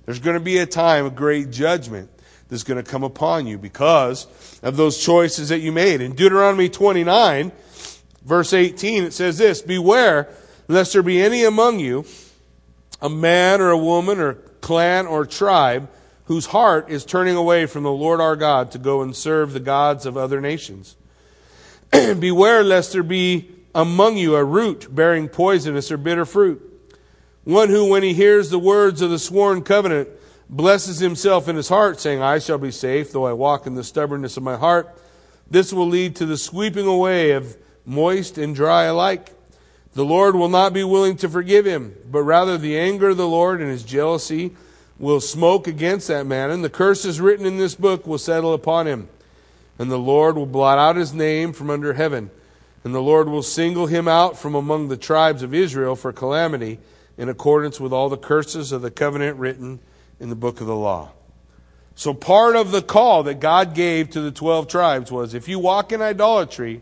[0.06, 2.10] There's going to be a time of great judgment
[2.48, 4.28] that's going to come upon you because
[4.64, 6.00] of those choices that you made.
[6.00, 7.52] In Deuteronomy 29,
[8.24, 10.30] verse 18, it says this Beware
[10.70, 12.06] lest there be any among you,
[13.02, 15.90] a man or a woman or clan or tribe
[16.28, 19.60] whose heart is turning away from the Lord our God to go and serve the
[19.60, 20.96] gods of other nations.
[21.92, 26.62] Beware lest there be among you a root bearing poisonous or bitter fruit.
[27.44, 30.10] One who, when he hears the words of the sworn covenant,
[30.50, 33.84] blesses himself in his heart, saying, I shall be safe, though I walk in the
[33.84, 35.00] stubbornness of my heart.
[35.50, 39.30] This will lead to the sweeping away of moist and dry alike.
[39.94, 43.28] The Lord will not be willing to forgive him, but rather the anger of the
[43.28, 44.56] Lord and his jealousy
[44.98, 48.88] will smoke against that man, and the curses written in this book will settle upon
[48.88, 49.08] him.
[49.78, 52.32] And the Lord will blot out his name from under heaven,
[52.84, 56.80] and the Lord will single him out from among the tribes of Israel for calamity
[57.18, 59.80] in accordance with all the curses of the covenant written
[60.20, 61.12] in the book of the law.
[61.96, 65.58] So part of the call that God gave to the 12 tribes was if you
[65.58, 66.82] walk in idolatry,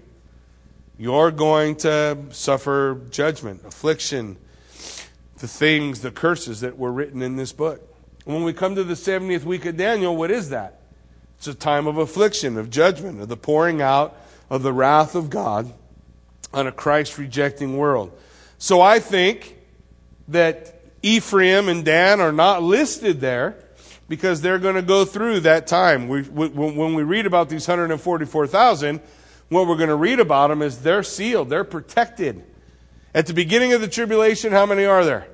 [0.98, 4.38] you're going to suffer judgment, affliction,
[5.38, 7.82] the things, the curses that were written in this book.
[8.26, 10.82] When we come to the 70th week of Daniel, what is that?
[11.38, 14.18] It's a time of affliction, of judgment, of the pouring out
[14.50, 15.74] of the wrath of God
[16.56, 18.18] on a Christ rejecting world.
[18.58, 19.58] So I think
[20.30, 23.58] that Ephraim and Dan are not listed there
[24.08, 26.08] because they're going to go through that time.
[26.08, 29.02] We, when we read about these 144,000,
[29.50, 32.44] what we're going to read about them is they're sealed, they're protected.
[33.14, 35.28] At the beginning of the tribulation, how many are there?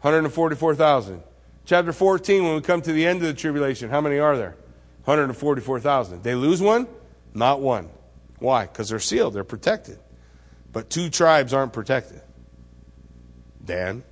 [0.00, 1.22] 144,000.
[1.64, 4.56] Chapter 14, when we come to the end of the tribulation, how many are there?
[5.04, 6.22] 144,000.
[6.22, 6.86] They lose one?
[7.34, 7.90] Not one.
[8.38, 8.66] Why?
[8.66, 9.98] Because they're sealed, they're protected.
[10.72, 12.22] But two tribes aren't protected
[13.64, 14.02] Dan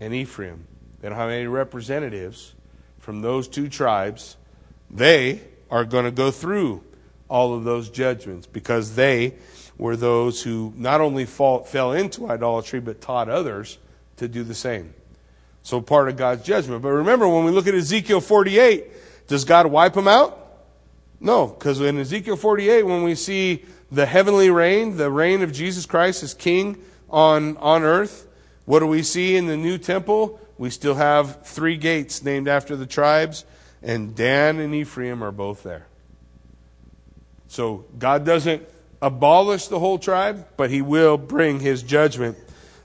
[0.00, 0.66] and Ephraim.
[1.00, 2.54] They don't have any representatives
[2.98, 4.36] from those two tribes.
[4.90, 6.82] They are going to go through
[7.28, 9.34] all of those judgments because they
[9.76, 13.78] were those who not only fall, fell into idolatry but taught others
[14.16, 14.94] to do the same.
[15.62, 16.82] So part of God's judgment.
[16.82, 20.40] But remember, when we look at Ezekiel 48, does God wipe them out?
[21.20, 25.86] No, because in Ezekiel 48, when we see the heavenly reign, the reign of Jesus
[25.86, 28.26] Christ as king on, on earth,
[28.64, 30.40] what do we see in the new temple?
[30.56, 33.44] We still have three gates named after the tribes,
[33.82, 35.86] and Dan and Ephraim are both there.
[37.48, 38.66] So God doesn't
[39.02, 42.38] abolish the whole tribe, but he will bring his judgment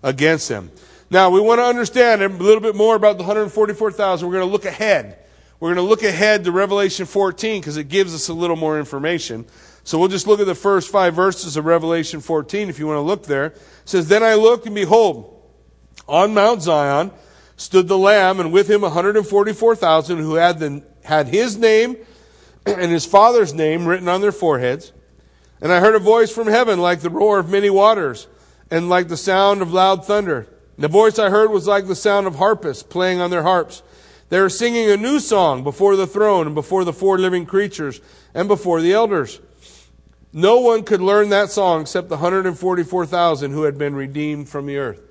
[0.04, 0.72] against them.
[1.10, 4.28] Now, we want to understand a little bit more about the 144,000.
[4.28, 5.18] We're going to look ahead.
[5.60, 8.80] We're going to look ahead to Revelation 14 because it gives us a little more
[8.80, 9.46] information.
[9.84, 12.98] So we'll just look at the first five verses of Revelation 14 if you want
[12.98, 13.46] to look there.
[13.48, 15.36] It says, Then I looked and behold,
[16.08, 17.12] on Mount Zion
[17.56, 21.98] stood the Lamb and with him 144,000 who had, the, had his name
[22.66, 24.92] and his father's name written on their foreheads.
[25.62, 28.28] And I heard a voice from heaven like the roar of many waters
[28.72, 30.48] and like the sound of loud thunder.
[30.76, 33.84] And the voice I heard was like the sound of harpists playing on their harps.
[34.30, 38.00] They were singing a new song before the throne and before the four living creatures
[38.34, 39.40] and before the elders.
[40.32, 44.78] No one could learn that song except the 144,000 who had been redeemed from the
[44.78, 45.02] earth.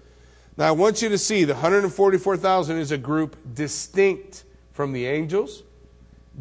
[0.56, 5.64] Now I want you to see the 144,000 is a group distinct from the angels,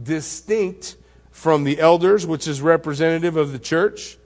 [0.03, 0.95] distinct
[1.31, 4.17] from the elders, which is representative of the church,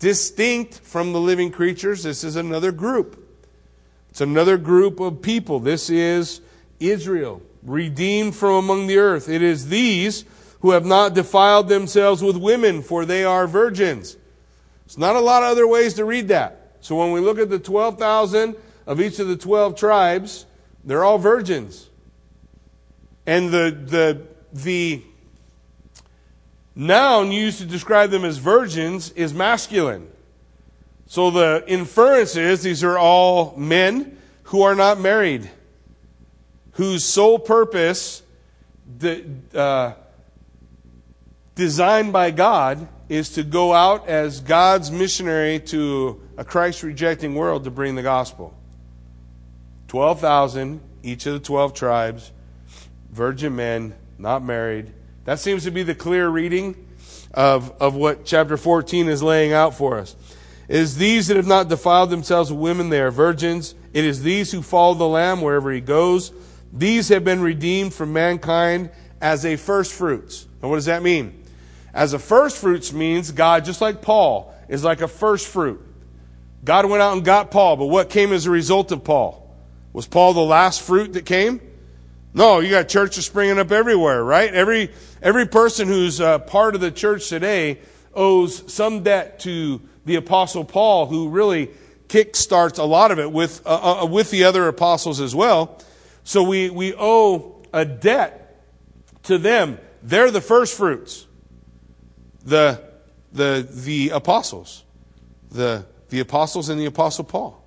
[0.00, 2.02] distinct from the living creatures.
[2.02, 3.18] This is another group.
[4.10, 5.60] It's another group of people.
[5.60, 6.40] This is
[6.80, 9.28] Israel, redeemed from among the earth.
[9.28, 10.24] It is these
[10.60, 14.16] who have not defiled themselves with women, for they are virgins.
[14.86, 16.76] It's not a lot of other ways to read that.
[16.80, 20.46] So when we look at the 12,000 of each of the 12 tribes,
[20.84, 21.88] they're all virgins.
[23.26, 24.22] And the, the,
[24.52, 25.02] the
[26.74, 30.08] Noun used to describe them as virgins is masculine.
[31.06, 35.50] So the inference is these are all men who are not married,
[36.72, 38.22] whose sole purpose,
[38.98, 39.92] the, uh,
[41.54, 47.64] designed by God, is to go out as God's missionary to a Christ rejecting world
[47.64, 48.54] to bring the gospel.
[49.88, 52.32] 12,000, each of the 12 tribes,
[53.10, 54.90] virgin men, not married.
[55.24, 56.88] That seems to be the clear reading
[57.34, 60.16] of, of what chapter 14 is laying out for us.
[60.68, 63.74] It is these that have not defiled themselves with women, they are virgins.
[63.92, 66.32] It is these who follow the Lamb wherever he goes.
[66.72, 70.46] These have been redeemed from mankind as a first fruits.
[70.60, 71.44] And what does that mean?
[71.92, 75.80] As a first fruits means God, just like Paul, is like a first fruit.
[76.64, 79.38] God went out and got Paul, but what came as a result of Paul?
[79.92, 81.60] Was Paul the last fruit that came?
[82.34, 84.52] No, you got churches springing up everywhere, right?
[84.54, 87.80] Every, every person who's uh, part of the church today
[88.14, 91.68] owes some debt to the apostle Paul, who really
[92.08, 95.78] kickstarts a lot of it with, uh, uh, with the other apostles as well.
[96.24, 98.62] So we, we owe a debt
[99.24, 99.78] to them.
[100.02, 101.26] They're the first fruits.
[102.44, 102.82] The,
[103.32, 104.84] the, the apostles.
[105.50, 107.62] The, the apostles and the apostle Paul.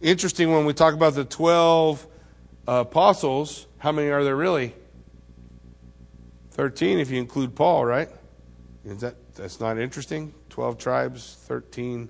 [0.00, 2.06] Interesting when we talk about the 12
[2.66, 4.74] uh, apostles, how many are there really?
[6.52, 8.08] 13 if you include Paul, right?
[8.84, 10.34] Is that that's not interesting?
[10.50, 12.08] 12 tribes, 13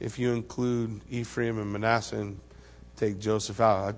[0.00, 2.40] if you include Ephraim and Manasseh and
[2.96, 3.96] take Joseph out.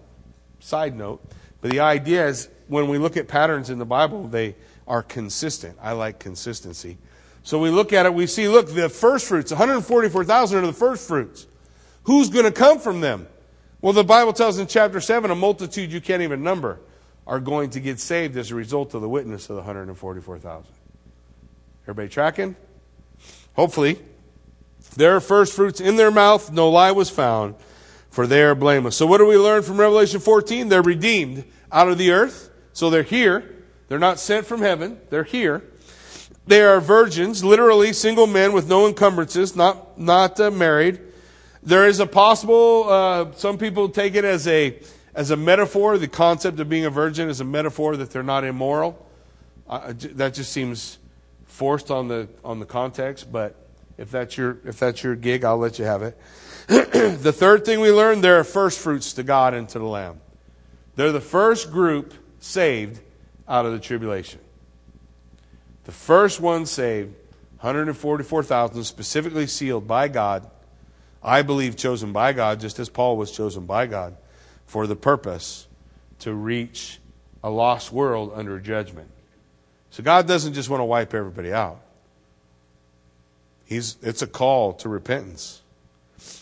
[0.60, 1.22] Side note,
[1.60, 4.54] but the idea is when we look at patterns in the Bible, they
[4.86, 5.76] are consistent.
[5.80, 6.98] I like consistency.
[7.42, 11.08] So we look at it, we see, look, the first fruits, 144,000 are the first
[11.08, 11.46] fruits.
[12.04, 13.26] Who's going to come from them?
[13.80, 16.80] Well, the Bible tells in chapter 7 a multitude you can't even number
[17.26, 20.64] are going to get saved as a result of the witness of the 144,000.
[21.84, 22.56] Everybody tracking?
[23.54, 23.98] Hopefully.
[24.96, 27.54] There are first fruits in their mouth, no lie was found,
[28.10, 28.96] for they are blameless.
[28.96, 30.68] So, what do we learn from Revelation 14?
[30.68, 32.50] They're redeemed out of the earth.
[32.72, 33.64] So, they're here.
[33.88, 35.00] They're not sent from heaven.
[35.10, 35.62] They're here.
[36.46, 41.00] They are virgins, literally single men with no encumbrances, not, not uh, married.
[41.62, 44.78] There is a possible, uh, some people take it as a,
[45.14, 45.98] as a metaphor.
[45.98, 49.06] The concept of being a virgin is a metaphor that they're not immoral.
[49.68, 50.98] Uh, that just seems
[51.44, 53.54] forced on the, on the context, but
[54.00, 56.18] if that's your, if that's your gig, I'll let you have it.
[56.66, 60.20] the third thing we learned, there are first fruits to God and to the Lamb.
[60.96, 63.00] They're the first group saved
[63.48, 64.40] out of the tribulation.
[65.84, 67.14] The first one saved,
[67.60, 70.50] 144,000, specifically sealed by God
[71.22, 74.16] I believe chosen by God, just as Paul was chosen by God,
[74.66, 75.66] for the purpose
[76.20, 76.98] to reach
[77.44, 79.10] a lost world under judgment.
[79.90, 81.80] So God doesn't just want to wipe everybody out.
[83.70, 85.62] He's, it's a call to repentance.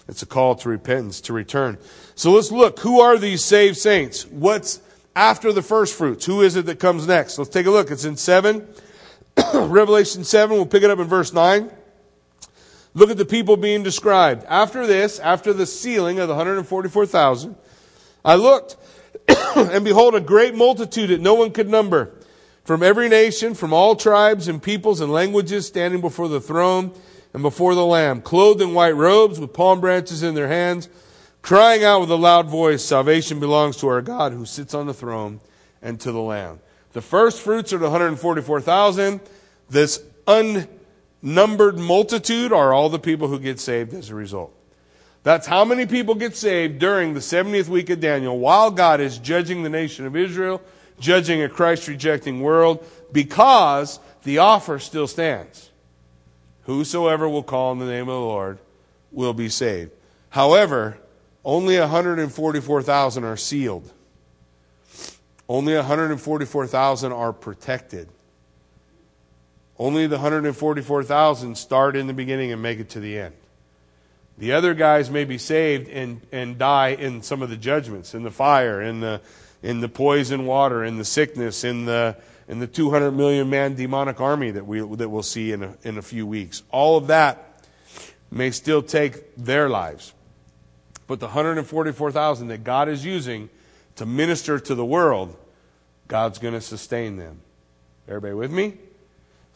[0.09, 1.77] It's a call to repentance, to return.
[2.15, 2.81] So let's look.
[2.81, 4.27] Who are these saved saints?
[4.27, 4.81] What's
[5.15, 6.25] after the first fruits?
[6.25, 7.37] Who is it that comes next?
[7.37, 7.91] Let's take a look.
[7.91, 8.67] It's in 7.
[9.55, 10.57] Revelation 7.
[10.57, 11.71] We'll pick it up in verse 9.
[12.95, 14.47] Look at the people being described.
[14.49, 17.55] After this, after the sealing of the 144,000,
[18.25, 18.79] I looked,
[19.55, 22.11] and behold, a great multitude that no one could number,
[22.65, 26.95] from every nation, from all tribes and peoples and languages, standing before the throne
[27.33, 30.89] and before the Lamb, clothed in white robes, with palm branches in their hands,
[31.43, 34.95] crying out with a loud voice, Salvation belongs to our God who sits on the
[34.95, 35.41] throne
[35.83, 36.61] and to the Lamb.
[36.93, 39.21] The first fruits are the 144,000.
[39.69, 44.55] This unnumbered multitude are all the people who get saved as a result.
[45.23, 49.19] That's how many people get saved during the 70th week of Daniel while God is
[49.19, 50.63] judging the nation of Israel,
[50.99, 55.68] judging a Christ rejecting world, because the offer still stands.
[56.69, 58.59] Whosoever will call on the name of the Lord
[59.11, 59.91] will be saved.
[60.29, 60.99] However,
[61.43, 63.91] only 144,000 are sealed.
[65.49, 68.11] Only 144,000 are protected.
[69.79, 73.35] Only the 144,000 start in the beginning and make it to the end.
[74.37, 78.25] The other guys may be saved and, and die in some of the judgments, in
[78.25, 79.23] the fire, in the,
[79.63, 82.15] in the poison water, in the sickness, in the,
[82.49, 85.99] in the 200 million man demonic army that, we, that we'll see in a, in
[85.99, 86.63] a few weeks.
[86.71, 87.63] All of that
[88.31, 90.15] may still take their lives.
[91.07, 93.51] But the 144,000 that God is using
[93.97, 95.37] to minister to the world,
[96.07, 97.41] God's going to sustain them.
[98.07, 98.75] Everybody with me?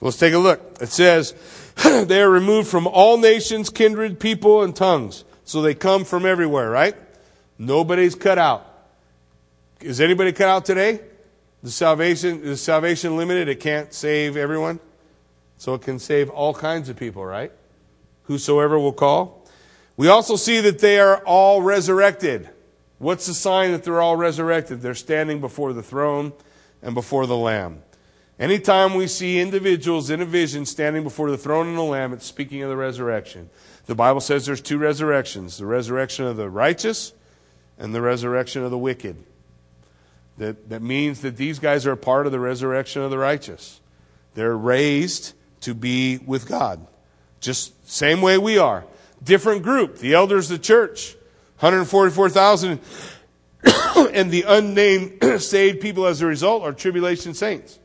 [0.01, 0.79] Let's take a look.
[0.81, 1.35] It says,
[1.85, 5.25] they are removed from all nations, kindred, people, and tongues.
[5.45, 6.97] So they come from everywhere, right?
[7.59, 8.67] Nobody's cut out.
[9.81, 11.01] Is anybody cut out today?
[11.63, 13.49] The salvation is salvation limited?
[13.49, 14.81] It can't save everyone.
[15.59, 17.53] So it can save all kinds of people, right?
[18.25, 19.47] Whosoever will call.
[19.97, 22.49] We also see that they are all resurrected.
[22.99, 24.81] What's the sign that they're all resurrected?
[24.81, 26.33] They're standing before the throne
[26.83, 27.83] and before the Lamb.
[28.41, 32.27] Anytime we see individuals in a vision standing before the throne and the Lamb, it's
[32.27, 33.51] speaking of the resurrection.
[33.87, 37.13] The Bible says there's two resurrections the resurrection of the righteous
[37.79, 39.17] and the resurrection of the wicked.
[40.39, 43.81] That, that means that these guys are a part of the resurrection of the righteous.
[44.35, 46.87] They're raised to be with God.
[47.41, 48.85] Just same way we are.
[49.23, 49.99] Different group.
[49.99, 51.15] The elders of the church,
[51.61, 52.81] 144,000,
[54.13, 57.79] and the unnamed saved people as a result are tribulation saints.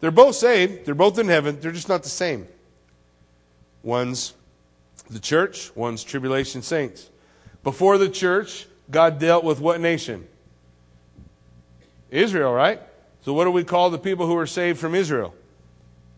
[0.00, 0.86] They're both saved.
[0.86, 1.60] They're both in heaven.
[1.60, 2.48] They're just not the same.
[3.82, 4.34] One's
[5.10, 7.10] the church, one's tribulation saints.
[7.62, 10.26] Before the church, God dealt with what nation?
[12.12, 12.80] Israel, right?
[13.22, 15.34] So what do we call the people who are saved from Israel?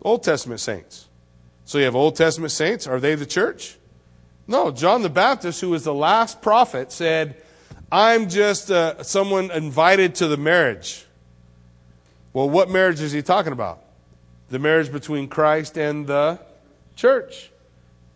[0.03, 1.09] Old Testament saints.
[1.65, 2.87] So you have Old Testament saints.
[2.87, 3.79] Are they the church?
[4.47, 4.71] No.
[4.71, 7.37] John the Baptist, who was the last prophet, said,
[7.91, 11.07] I'm just uh, someone invited to the marriage.
[12.33, 13.83] Well, what marriage is he talking about?
[14.51, 16.41] The marriage between Christ and the
[16.97, 17.51] church.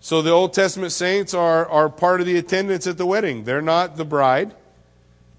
[0.00, 3.44] So the Old Testament saints are, are part of the attendance at the wedding.
[3.44, 4.54] They're not the bride.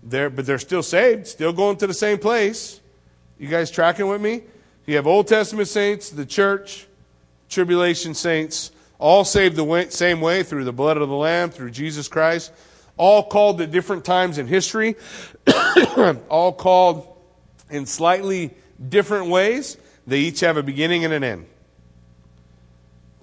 [0.04, 2.80] They're, but they're still saved, still going to the same place.
[3.38, 4.43] You guys tracking with me?
[4.86, 6.88] You have Old Testament saints, the church,
[7.50, 11.72] tribulation saints, all saved the way, same way through the blood of the Lamb, through
[11.72, 12.52] Jesus Christ,
[12.97, 14.95] all called at different times in history,
[16.30, 17.08] all called
[17.70, 18.54] in slightly
[18.88, 19.78] different ways.
[20.08, 21.45] They each have a beginning and an end.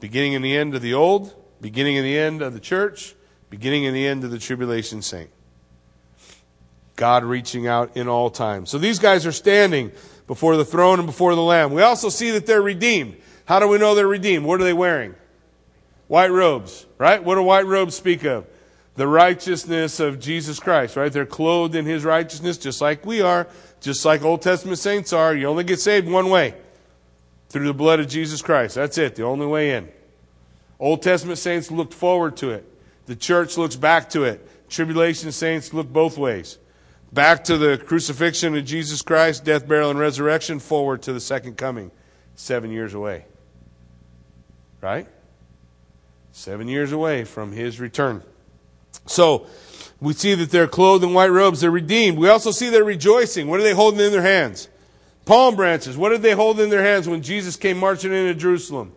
[0.00, 3.14] Beginning and the end of the old, beginning and the end of the church,
[3.50, 5.30] beginning and the end of the tribulation saint.
[6.96, 8.70] God reaching out in all times.
[8.70, 9.92] So these guys are standing
[10.26, 11.72] before the throne and before the Lamb.
[11.72, 13.16] We also see that they're redeemed.
[13.44, 14.44] How do we know they're redeemed?
[14.44, 15.14] What are they wearing?
[16.08, 17.22] White robes, right?
[17.22, 18.46] What do white robes speak of?
[18.94, 21.12] The righteousness of Jesus Christ, right?
[21.12, 23.46] They're clothed in his righteousness just like we are,
[23.80, 25.34] just like Old Testament saints are.
[25.34, 26.54] You only get saved one way
[27.50, 28.74] through the blood of Jesus Christ.
[28.74, 29.88] That's it, the only way in.
[30.80, 32.64] Old Testament saints looked forward to it.
[33.06, 34.46] The church looks back to it.
[34.68, 36.58] Tribulation saints look both ways.
[37.16, 41.56] Back to the crucifixion of Jesus Christ, death, burial, and resurrection, forward to the second
[41.56, 41.90] coming,
[42.34, 43.24] seven years away.
[44.82, 45.08] Right?
[46.32, 48.22] Seven years away from his return.
[49.06, 49.46] So,
[49.98, 52.18] we see that they're clothed in white robes, they're redeemed.
[52.18, 53.48] We also see they're rejoicing.
[53.48, 54.68] What are they holding in their hands?
[55.24, 55.96] Palm branches.
[55.96, 58.92] What did they hold in their hands when Jesus came marching into Jerusalem?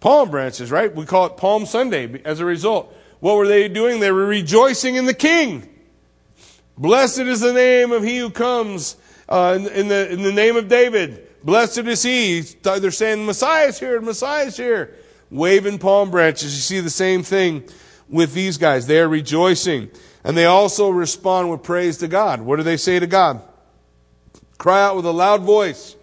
[0.00, 0.92] Palm branches, right?
[0.94, 2.96] We call it Palm Sunday as a result.
[3.20, 4.00] What were they doing?
[4.00, 5.68] They were rejoicing in the King.
[6.76, 8.96] Blessed is the name of he who comes
[9.28, 11.28] uh, in, in, the, in the name of David.
[11.44, 12.40] Blessed is he.
[12.40, 14.96] They're saying, Messiah's here, Messiah's here.
[15.30, 16.54] Waving palm branches.
[16.54, 17.64] You see the same thing
[18.08, 18.86] with these guys.
[18.86, 19.90] They are rejoicing.
[20.24, 22.40] And they also respond with praise to God.
[22.42, 23.42] What do they say to God?
[24.58, 25.96] Cry out with a loud voice.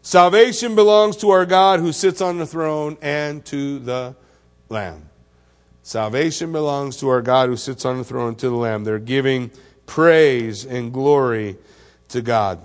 [0.00, 4.16] Salvation belongs to our God who sits on the throne and to the
[4.68, 5.10] Lamb.
[5.82, 8.84] Salvation belongs to our God who sits on the throne and to the Lamb.
[8.84, 9.50] They're giving
[9.92, 11.54] praise and glory
[12.08, 12.58] to God.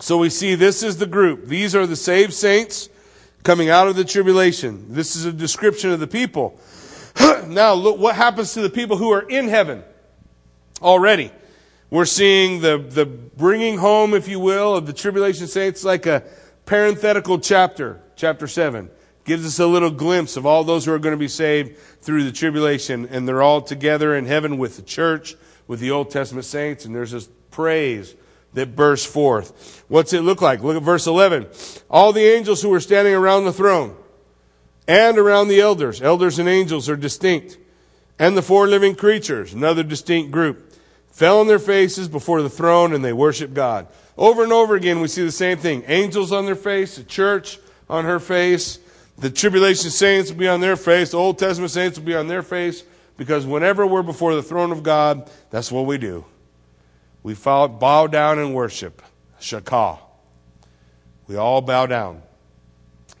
[0.00, 1.46] So we see this is the group.
[1.46, 2.90] These are the saved saints
[3.42, 4.92] coming out of the tribulation.
[4.92, 6.60] This is a description of the people.
[7.46, 9.82] now look what happens to the people who are in heaven
[10.82, 11.32] already.
[11.88, 16.22] We're seeing the, the bringing home, if you will, of the tribulation saints like a
[16.66, 18.90] parenthetical chapter, chapter 7.
[19.24, 22.24] Gives us a little glimpse of all those who are going to be saved through
[22.24, 25.34] the tribulation, and they're all together in heaven with the church
[25.66, 28.14] with the Old Testament saints, and there's this praise
[28.54, 29.84] that bursts forth.
[29.88, 30.62] What's it look like?
[30.62, 31.46] Look at verse 11.
[31.90, 33.96] All the angels who were standing around the throne
[34.88, 37.58] and around the elders, elders and angels are distinct,
[38.18, 40.72] and the four living creatures, another distinct group,
[41.10, 43.88] fell on their faces before the throne and they worship God.
[44.16, 45.84] Over and over again, we see the same thing.
[45.86, 47.58] Angels on their face, the church
[47.88, 48.78] on her face,
[49.18, 52.28] the tribulation saints will be on their face, the Old Testament saints will be on
[52.28, 52.84] their face,
[53.16, 56.24] because whenever we're before the throne of God, that's what we do.
[57.22, 59.02] We bow down and worship.
[59.40, 59.98] Shakah.
[61.26, 62.22] We all bow down.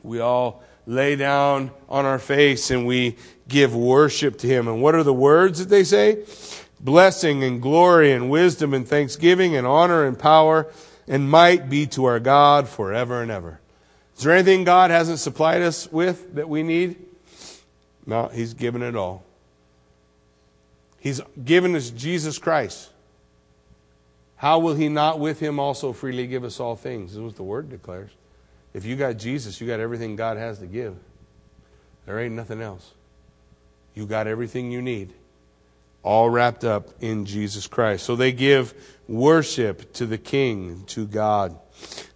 [0.02, 3.16] We all lay down on our face and we
[3.48, 4.68] give worship to Him.
[4.68, 6.24] And what are the words that they say?
[6.78, 10.70] Blessing and glory and wisdom and thanksgiving and honor and power
[11.08, 13.60] and might be to our God forever and ever.
[14.16, 16.96] Is there anything God hasn't supplied us with that we need?
[18.06, 19.25] No, He's given it all.
[21.06, 22.90] He's given us Jesus Christ.
[24.34, 27.12] How will he not with him also freely give us all things?
[27.12, 28.10] This is what the word declares.
[28.74, 30.96] If you got Jesus, you got everything God has to give.
[32.06, 32.90] There ain't nothing else.
[33.94, 35.12] You got everything you need,
[36.02, 38.04] all wrapped up in Jesus Christ.
[38.04, 38.74] So they give
[39.06, 41.56] worship to the King, to God.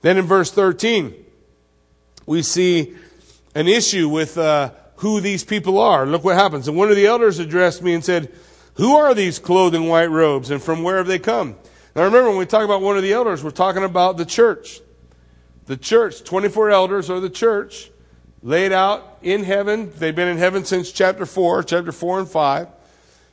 [0.01, 1.15] Then in verse 13,
[2.27, 2.97] we see
[3.55, 6.07] an issue with uh, who these people are.
[6.07, 6.67] Look what happens.
[6.67, 8.33] And one of the elders addressed me and said,
[8.81, 11.55] Who are these clothed in white robes and from where have they come?
[11.95, 14.81] Now remember, when we talk about one of the elders, we're talking about the church.
[15.67, 17.91] The church, 24 elders are the church,
[18.43, 19.93] laid out in heaven.
[19.99, 22.69] They've been in heaven since chapter 4, chapter 4 and 5.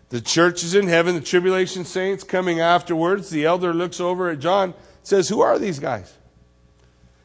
[0.09, 3.29] The church is in heaven, the tribulation saints coming afterwards.
[3.29, 6.13] The elder looks over at John, says, Who are these guys?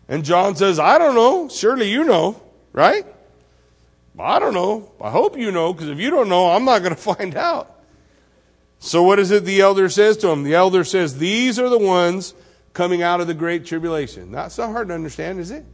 [0.07, 1.49] And John says, I don't know.
[1.49, 2.41] Surely you know,
[2.73, 3.05] right?
[4.17, 4.93] I don't know.
[5.01, 7.81] I hope you know, because if you don't know, I'm not going to find out.
[8.85, 10.43] So what is it the elder says to him?
[10.43, 12.35] The elder says, These are the ones
[12.73, 14.33] coming out of the great tribulation.
[14.33, 15.65] Not so hard to understand, is it?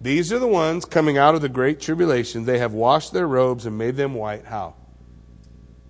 [0.00, 2.44] These are the ones coming out of the great tribulation.
[2.44, 4.44] They have washed their robes and made them white.
[4.44, 4.74] How?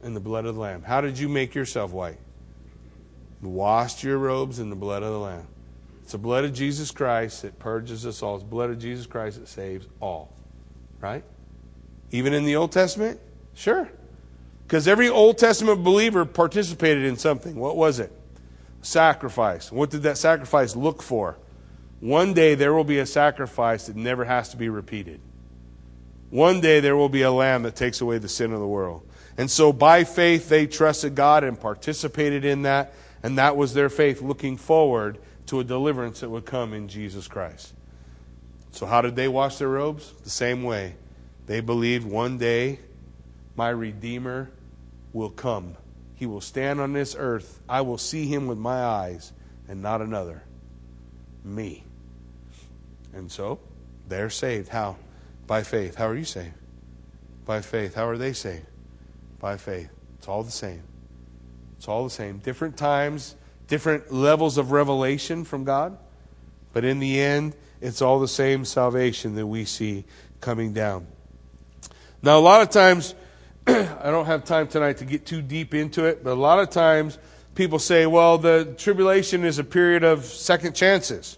[0.03, 0.83] In the blood of the Lamb.
[0.83, 2.19] How did you make yourself white?
[3.43, 5.47] Washed your robes in the blood of the Lamb.
[6.03, 8.37] It's the blood of Jesus Christ that purges us all.
[8.37, 10.33] It's the blood of Jesus Christ that saves all.
[10.99, 11.25] Right?
[12.11, 13.21] Even in the Old Testament?
[13.53, 13.87] Sure.
[14.67, 17.55] Because every Old Testament believer participated in something.
[17.55, 18.11] What was it?
[18.83, 19.71] Sacrifice.
[19.71, 21.39] What did that sacrifice look for?
[22.01, 25.21] One day there will be a sacrifice that never has to be repeated.
[26.31, 29.09] One day there will be a lamb that takes away the sin of the world.
[29.39, 32.93] And so by faith they trusted God and participated in that,
[33.23, 37.29] and that was their faith looking forward to a deliverance that would come in Jesus
[37.29, 37.73] Christ.
[38.73, 40.13] So how did they wash their robes?
[40.25, 40.97] The same way.
[41.47, 42.81] They believed one day
[43.55, 44.51] my Redeemer
[45.17, 45.77] will come.
[46.15, 47.61] He will stand on this earth.
[47.69, 49.33] I will see him with my eyes
[49.67, 50.43] and not another.
[51.43, 51.83] Me.
[53.15, 53.59] And so
[54.09, 54.69] they're saved.
[54.69, 54.97] How?
[55.47, 55.95] By faith.
[55.95, 56.55] How are you saved?
[57.47, 57.95] By faith.
[57.95, 58.67] How are they saved?
[59.41, 59.89] By faith.
[60.19, 60.83] It's all the same.
[61.79, 62.39] It's all the same.
[62.39, 63.37] Different times,
[63.69, 65.97] different levels of revelation from God.
[66.73, 70.05] But in the end, it's all the same salvation that we see
[70.41, 71.07] coming down.
[72.23, 73.15] Now, a lot of times,
[73.69, 76.71] I don't have time tonight to get too deep into it, but a lot of
[76.71, 77.19] times
[77.57, 81.37] people say, well, the tribulation is a period of second chances.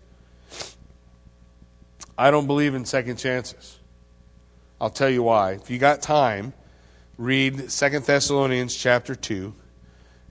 [2.19, 3.79] I don't believe in second chances.
[4.79, 5.53] I'll tell you why.
[5.53, 6.53] If you got time,
[7.17, 9.55] read Second Thessalonians chapter 2.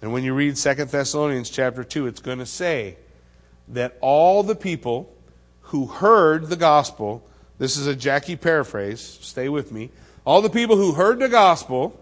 [0.04, 2.98] And when you read Second Thessalonians chapter 2, it's going to say
[3.70, 5.12] that all the people
[5.62, 7.28] who heard the gospel,
[7.58, 9.90] this is a Jackie paraphrase, stay with me
[10.28, 11.98] all the people who heard the gospel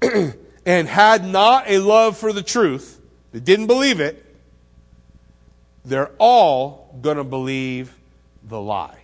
[0.64, 3.00] and had not a love for the truth,
[3.32, 4.24] they didn't believe it,
[5.84, 7.98] they're all going to believe
[8.44, 9.00] the lie.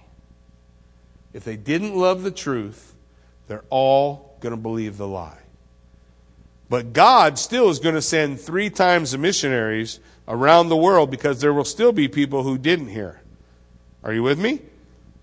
[1.33, 2.95] If they didn't love the truth,
[3.49, 5.41] they're all going to believe the lie.
[6.69, 11.41] But God still is going to send three times the missionaries around the world because
[11.41, 13.21] there will still be people who didn't hear.
[14.05, 14.61] Are you with me?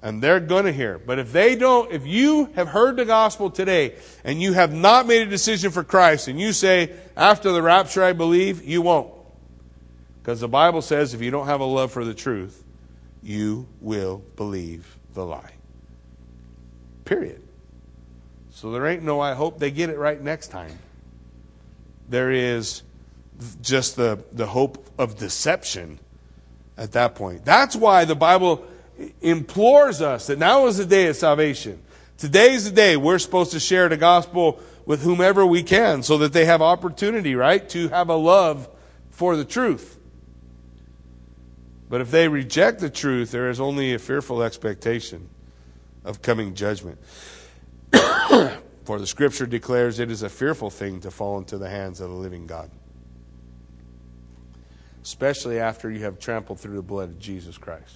[0.06, 1.00] And they're going to hear.
[1.00, 5.08] But if they don't, if you have heard the gospel today and you have not
[5.08, 9.12] made a decision for Christ and you say, after the rapture I believe, you won't.
[10.22, 12.64] Because the Bible says if you don't have a love for the truth,
[13.24, 15.54] you will believe the lie.
[17.06, 17.42] Period.
[18.52, 20.78] So there ain't no, I hope they get it right next time.
[22.10, 22.84] There is
[23.64, 25.98] just the, the hope of deception
[26.78, 27.44] at that point.
[27.44, 28.68] That's why the Bible
[29.22, 31.82] implores us that now is the day of salvation.
[32.18, 36.18] Today is the day we're supposed to share the gospel with whomever we can so
[36.20, 38.70] that they have opportunity, right, to have a love
[39.10, 39.98] for the truth.
[41.90, 45.30] But if they reject the truth, there is only a fearful expectation
[46.04, 47.00] of coming judgment.
[48.86, 52.10] for the scripture declares it is a fearful thing to fall into the hands of
[52.10, 52.70] the living God.
[55.04, 57.96] Especially after you have trampled through the blood of Jesus Christ.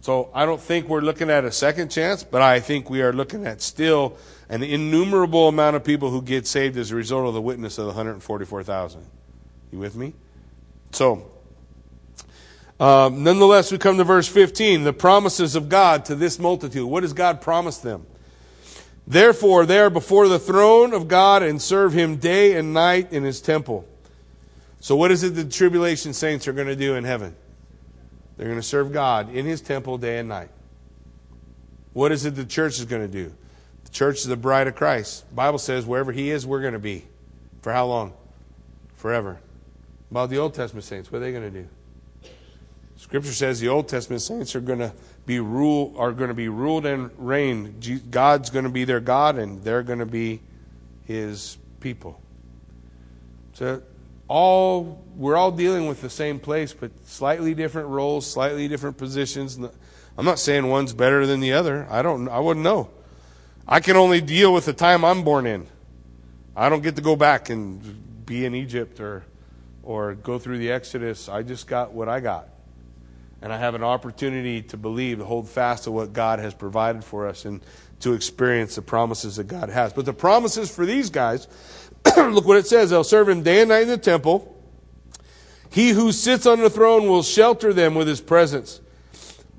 [0.00, 3.12] So I don't think we're looking at a second chance, but I think we are
[3.12, 4.16] looking at still
[4.48, 7.84] an innumerable amount of people who get saved as a result of the witness of
[7.84, 9.04] the 144,000.
[9.72, 10.14] You with me?
[10.92, 11.30] So,
[12.80, 16.88] um, nonetheless, we come to verse 15 the promises of God to this multitude.
[16.88, 18.06] What does God promise them?
[19.06, 23.24] Therefore, they are before the throne of God and serve him day and night in
[23.24, 23.86] his temple.
[24.80, 27.34] So, what is it the tribulation saints are going to do in heaven?
[28.38, 30.48] They're going to serve God in His temple day and night.
[31.92, 33.34] What is it the church is going to do?
[33.84, 35.28] The church is the bride of Christ.
[35.28, 37.04] The Bible says wherever He is, we're going to be.
[37.62, 38.14] For how long?
[38.94, 39.40] Forever.
[40.10, 41.68] About the Old Testament saints, what are they going to do?
[42.96, 44.92] Scripture says the Old Testament saints are going to
[45.26, 48.10] be rule are going to be ruled and reigned.
[48.10, 50.40] God's going to be their God, and they're going to be
[51.04, 52.20] His people.
[53.54, 53.82] So
[54.28, 59.58] all we're all dealing with the same place, but slightly different roles, slightly different positions.
[60.16, 61.86] I'm not saying one's better than the other.
[61.90, 62.28] I don't.
[62.28, 62.90] I wouldn't know.
[63.66, 65.66] I can only deal with the time I'm born in.
[66.54, 69.24] I don't get to go back and be in Egypt or
[69.82, 71.28] or go through the Exodus.
[71.28, 72.48] I just got what I got.
[73.40, 77.04] And I have an opportunity to believe, to hold fast to what God has provided
[77.04, 77.62] for us and
[78.00, 79.92] to experience the promises that God has.
[79.92, 81.46] But the promises for these guys,
[82.32, 82.90] look what it says.
[82.90, 84.54] They'll serve him day and night in the temple.
[85.70, 88.80] He who sits on the throne will shelter them with his presence.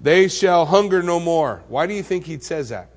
[0.01, 1.63] They shall hunger no more.
[1.67, 2.89] Why do you think he says that?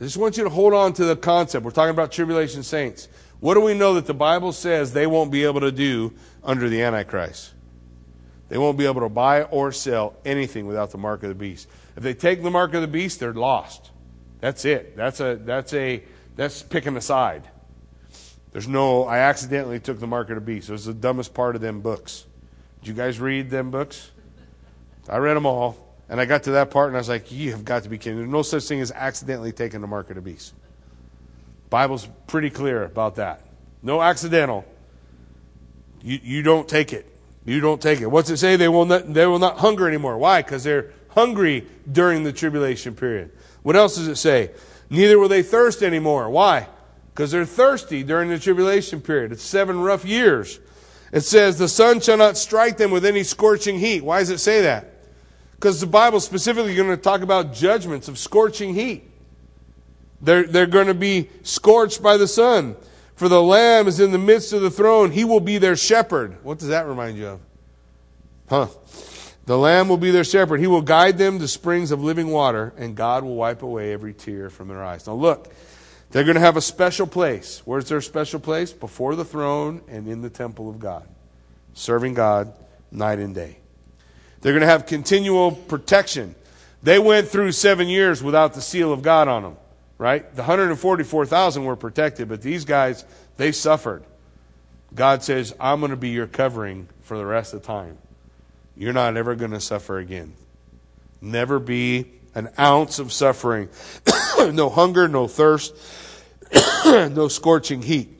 [0.00, 1.64] I just want you to hold on to the concept.
[1.64, 3.08] We're talking about tribulation saints.
[3.40, 6.68] What do we know that the Bible says they won't be able to do under
[6.68, 7.52] the Antichrist?
[8.48, 11.68] They won't be able to buy or sell anything without the mark of the beast.
[11.96, 13.90] If they take the mark of the beast, they're lost.
[14.40, 14.96] That's it.
[14.96, 16.02] That's a that's a
[16.36, 17.48] that's picking a side.
[18.56, 20.70] There's no I accidentally took the mark of the beast.
[20.70, 22.24] It was the dumbest part of them books.
[22.80, 24.10] Did you guys read them books?
[25.10, 25.76] I read them all.
[26.08, 27.98] And I got to that part and I was like, you have got to be
[27.98, 28.16] kidding.
[28.16, 30.54] There's no such thing as accidentally taking the mark of the beast.
[31.68, 33.42] Bible's pretty clear about that.
[33.82, 34.64] No accidental.
[36.00, 37.06] You, you don't take it.
[37.44, 38.06] You don't take it.
[38.06, 38.56] What's it say?
[38.56, 40.16] They will not, they will not hunger anymore.
[40.16, 40.40] Why?
[40.40, 43.32] Because they're hungry during the tribulation period.
[43.62, 44.52] What else does it say?
[44.88, 46.30] Neither will they thirst anymore.
[46.30, 46.68] Why?
[47.16, 49.32] Because they're thirsty during the tribulation period.
[49.32, 50.60] It's seven rough years.
[51.12, 54.04] It says, The sun shall not strike them with any scorching heat.
[54.04, 54.92] Why does it say that?
[55.52, 59.10] Because the Bible specifically going to talk about judgments of scorching heat.
[60.20, 62.76] They're, they're going to be scorched by the sun.
[63.14, 65.10] For the Lamb is in the midst of the throne.
[65.10, 66.44] He will be their shepherd.
[66.44, 67.40] What does that remind you of?
[68.50, 68.66] Huh.
[69.46, 70.60] The Lamb will be their shepherd.
[70.60, 74.12] He will guide them to springs of living water, and God will wipe away every
[74.12, 75.06] tear from their eyes.
[75.06, 75.50] Now, look,
[76.16, 77.62] they're going to have a special place.
[77.64, 78.72] Where's their special place?
[78.72, 81.06] Before the throne and in the temple of God,
[81.74, 82.52] serving God
[82.90, 83.58] night and day.
[84.40, 86.34] They're going to have continual protection.
[86.82, 89.56] They went through seven years without the seal of God on them
[89.98, 90.30] right?
[90.34, 93.04] The 144,000 were protected, but these guys,
[93.36, 94.04] they suffered.
[94.94, 97.98] God says, I'm going to be your covering for the rest of the time.
[98.76, 100.34] You're not ever going to suffer again.
[101.20, 103.68] Never be an ounce of suffering.
[104.38, 105.74] no hunger, no thirst,
[106.84, 108.18] no scorching heat.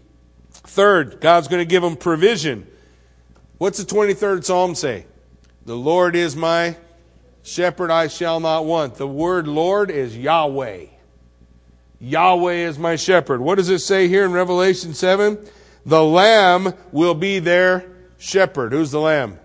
[0.50, 2.66] Third, God's going to give them provision.
[3.58, 5.06] What's the 23rd Psalm say?
[5.64, 6.76] The Lord is my
[7.42, 8.96] shepherd, I shall not want.
[8.96, 10.86] The word Lord is Yahweh.
[11.98, 13.40] Yahweh is my shepherd.
[13.40, 15.38] What does it say here in Revelation 7?
[15.86, 17.86] The Lamb will be their
[18.18, 18.72] shepherd.
[18.72, 19.38] Who's the Lamb?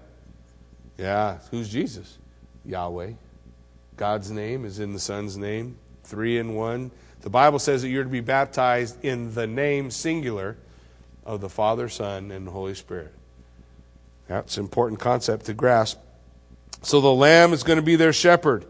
[0.97, 2.17] Yeah, who's Jesus?
[2.65, 3.13] Yahweh.
[3.95, 6.91] God's name is in the Son's name, three in one.
[7.21, 10.57] The Bible says that you're to be baptized in the name singular
[11.25, 13.13] of the Father, Son, and Holy Spirit.
[14.27, 15.99] That's an important concept to grasp.
[16.81, 18.65] So the Lamb is going to be their shepherd.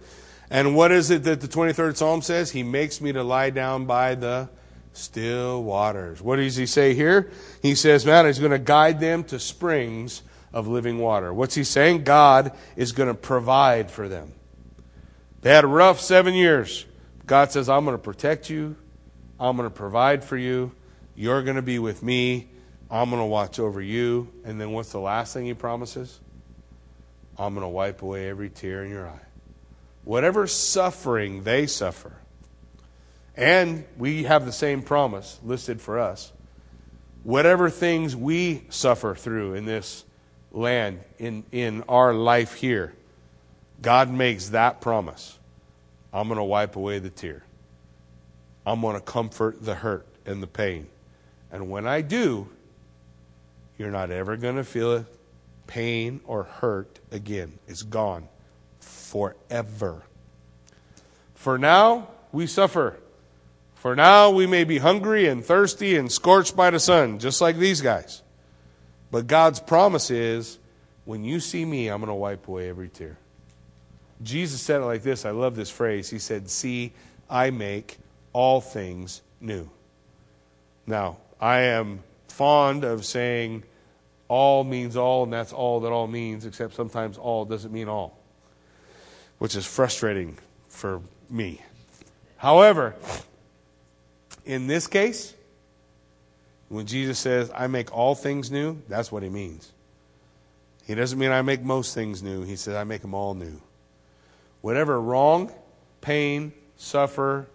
[0.49, 2.51] And what is it that the 23rd Psalm says?
[2.51, 4.49] He makes me to lie down by the
[4.91, 6.21] still waters.
[6.21, 7.31] What does he say here?
[7.61, 11.33] He says, man, he's going to guide them to springs of living water.
[11.33, 12.03] What's he saying?
[12.03, 14.33] God is going to provide for them.
[15.41, 16.85] They had a rough seven years.
[17.31, 18.75] God says, I'm going to protect you.
[19.39, 20.73] I'm going to provide for you.
[21.15, 22.49] You're going to be with me.
[22.89, 24.27] I'm going to watch over you.
[24.43, 26.19] And then what's the last thing he promises?
[27.37, 29.21] I'm going to wipe away every tear in your eye
[30.03, 32.11] whatever suffering they suffer,
[33.37, 36.33] and we have the same promise listed for us,
[37.23, 40.03] whatever things we suffer through in this
[40.51, 42.93] land, in, in our life here,
[43.81, 45.37] God makes that promise.
[46.13, 47.43] I'm going to wipe away the tear.
[48.65, 50.87] I'm going to comfort the hurt and the pain.
[51.51, 52.49] And when I do,
[53.77, 55.05] you're not ever going to feel
[55.67, 57.57] pain or hurt again.
[57.67, 58.27] It's gone
[58.79, 60.03] forever.
[61.33, 62.97] For now, we suffer.
[63.75, 67.57] For now, we may be hungry and thirsty and scorched by the sun, just like
[67.57, 68.21] these guys.
[69.09, 70.59] But God's promise is
[71.05, 73.17] when you see me, I'm going to wipe away every tear.
[74.23, 75.25] Jesus said it like this.
[75.25, 76.09] I love this phrase.
[76.09, 76.93] He said, See,
[77.29, 77.97] I make
[78.33, 79.69] all things new.
[80.85, 83.63] Now, I am fond of saying
[84.27, 88.21] all means all, and that's all that all means, except sometimes all doesn't mean all
[89.41, 90.37] which is frustrating
[90.69, 91.59] for me.
[92.37, 92.93] However,
[94.45, 95.33] in this case,
[96.69, 99.71] when Jesus says, I make all things new, that's what he means.
[100.85, 102.43] He doesn't mean I make most things new.
[102.43, 103.59] He says I make them all new.
[104.61, 105.51] Whatever wrong,
[106.01, 107.47] pain, suffer,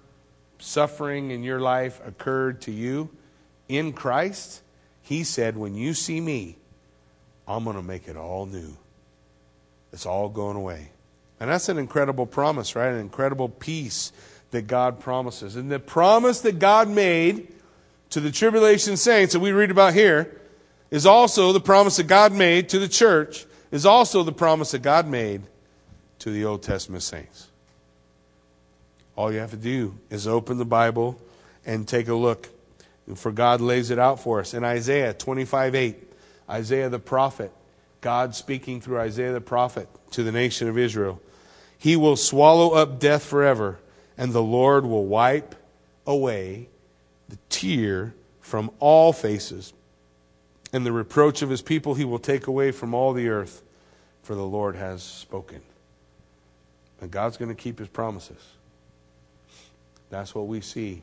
[0.59, 3.11] suffering in your life occurred to you
[3.69, 4.63] in Christ,
[5.03, 6.57] he said, when you see me,
[7.47, 8.77] I'm going to make it all new.
[9.93, 10.91] It's all going away.
[11.39, 12.89] And that's an incredible promise, right?
[12.89, 14.13] An incredible peace
[14.51, 15.57] that God promises.
[15.57, 17.49] And the promise that God made
[18.11, 20.41] to the tribulation saints that we read about here
[20.91, 24.83] is also the promise that God made to the church, is also the promise that
[24.83, 25.43] God made
[26.27, 27.47] to the Old Testament saints.
[29.15, 31.17] All you have to do is open the Bible
[31.65, 32.49] and take a look.
[33.15, 34.53] For God lays it out for us.
[34.53, 35.97] In Isaiah 25 8,
[36.51, 37.53] Isaiah the prophet,
[38.01, 41.23] God speaking through Isaiah the prophet to the nation of Israel.
[41.79, 43.79] He will swallow up death forever,
[44.19, 45.55] and the Lord will wipe
[46.09, 46.69] away
[47.29, 49.73] the tear from all faces.
[50.73, 53.63] And the reproach of his people he will take away from all the earth,
[54.25, 55.61] for the Lord has spoken.
[57.01, 58.43] And God's going to keep his promises.
[60.11, 61.03] That's what we see.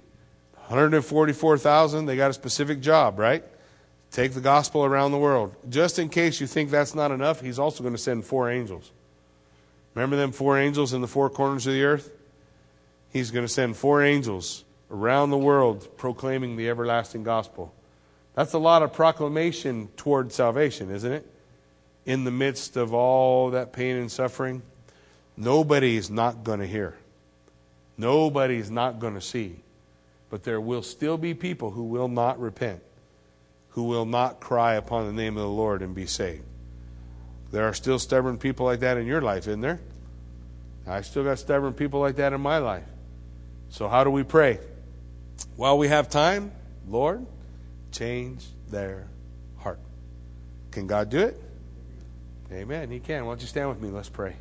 [0.68, 3.44] 144,000, they got a specific job, right?
[4.12, 5.56] Take the gospel around the world.
[5.70, 8.92] Just in case you think that's not enough, he's also going to send four angels.
[9.94, 12.12] Remember them four angels in the four corners of the earth?
[13.10, 17.74] He's going to send four angels around the world proclaiming the everlasting gospel.
[18.36, 21.30] That's a lot of proclamation toward salvation, isn't it?
[22.06, 24.62] In the midst of all that pain and suffering,
[25.38, 26.96] nobody's not going to hear.
[27.98, 29.56] Nobody's not going to see.
[30.30, 32.82] But there will still be people who will not repent,
[33.70, 36.44] who will not cry upon the name of the Lord and be saved.
[37.52, 39.80] There are still stubborn people like that in your life, isn't there?
[40.88, 42.84] I still got stubborn people like that in my life.
[43.70, 44.60] So, how do we pray?
[45.56, 46.52] While we have time,
[46.90, 47.26] Lord,
[47.92, 49.08] change their
[49.58, 49.80] heart.
[50.72, 51.40] Can God do it?
[52.52, 52.90] Amen.
[52.90, 53.26] He can.
[53.26, 53.90] Why don't you stand with me?
[53.90, 54.36] Let's pray.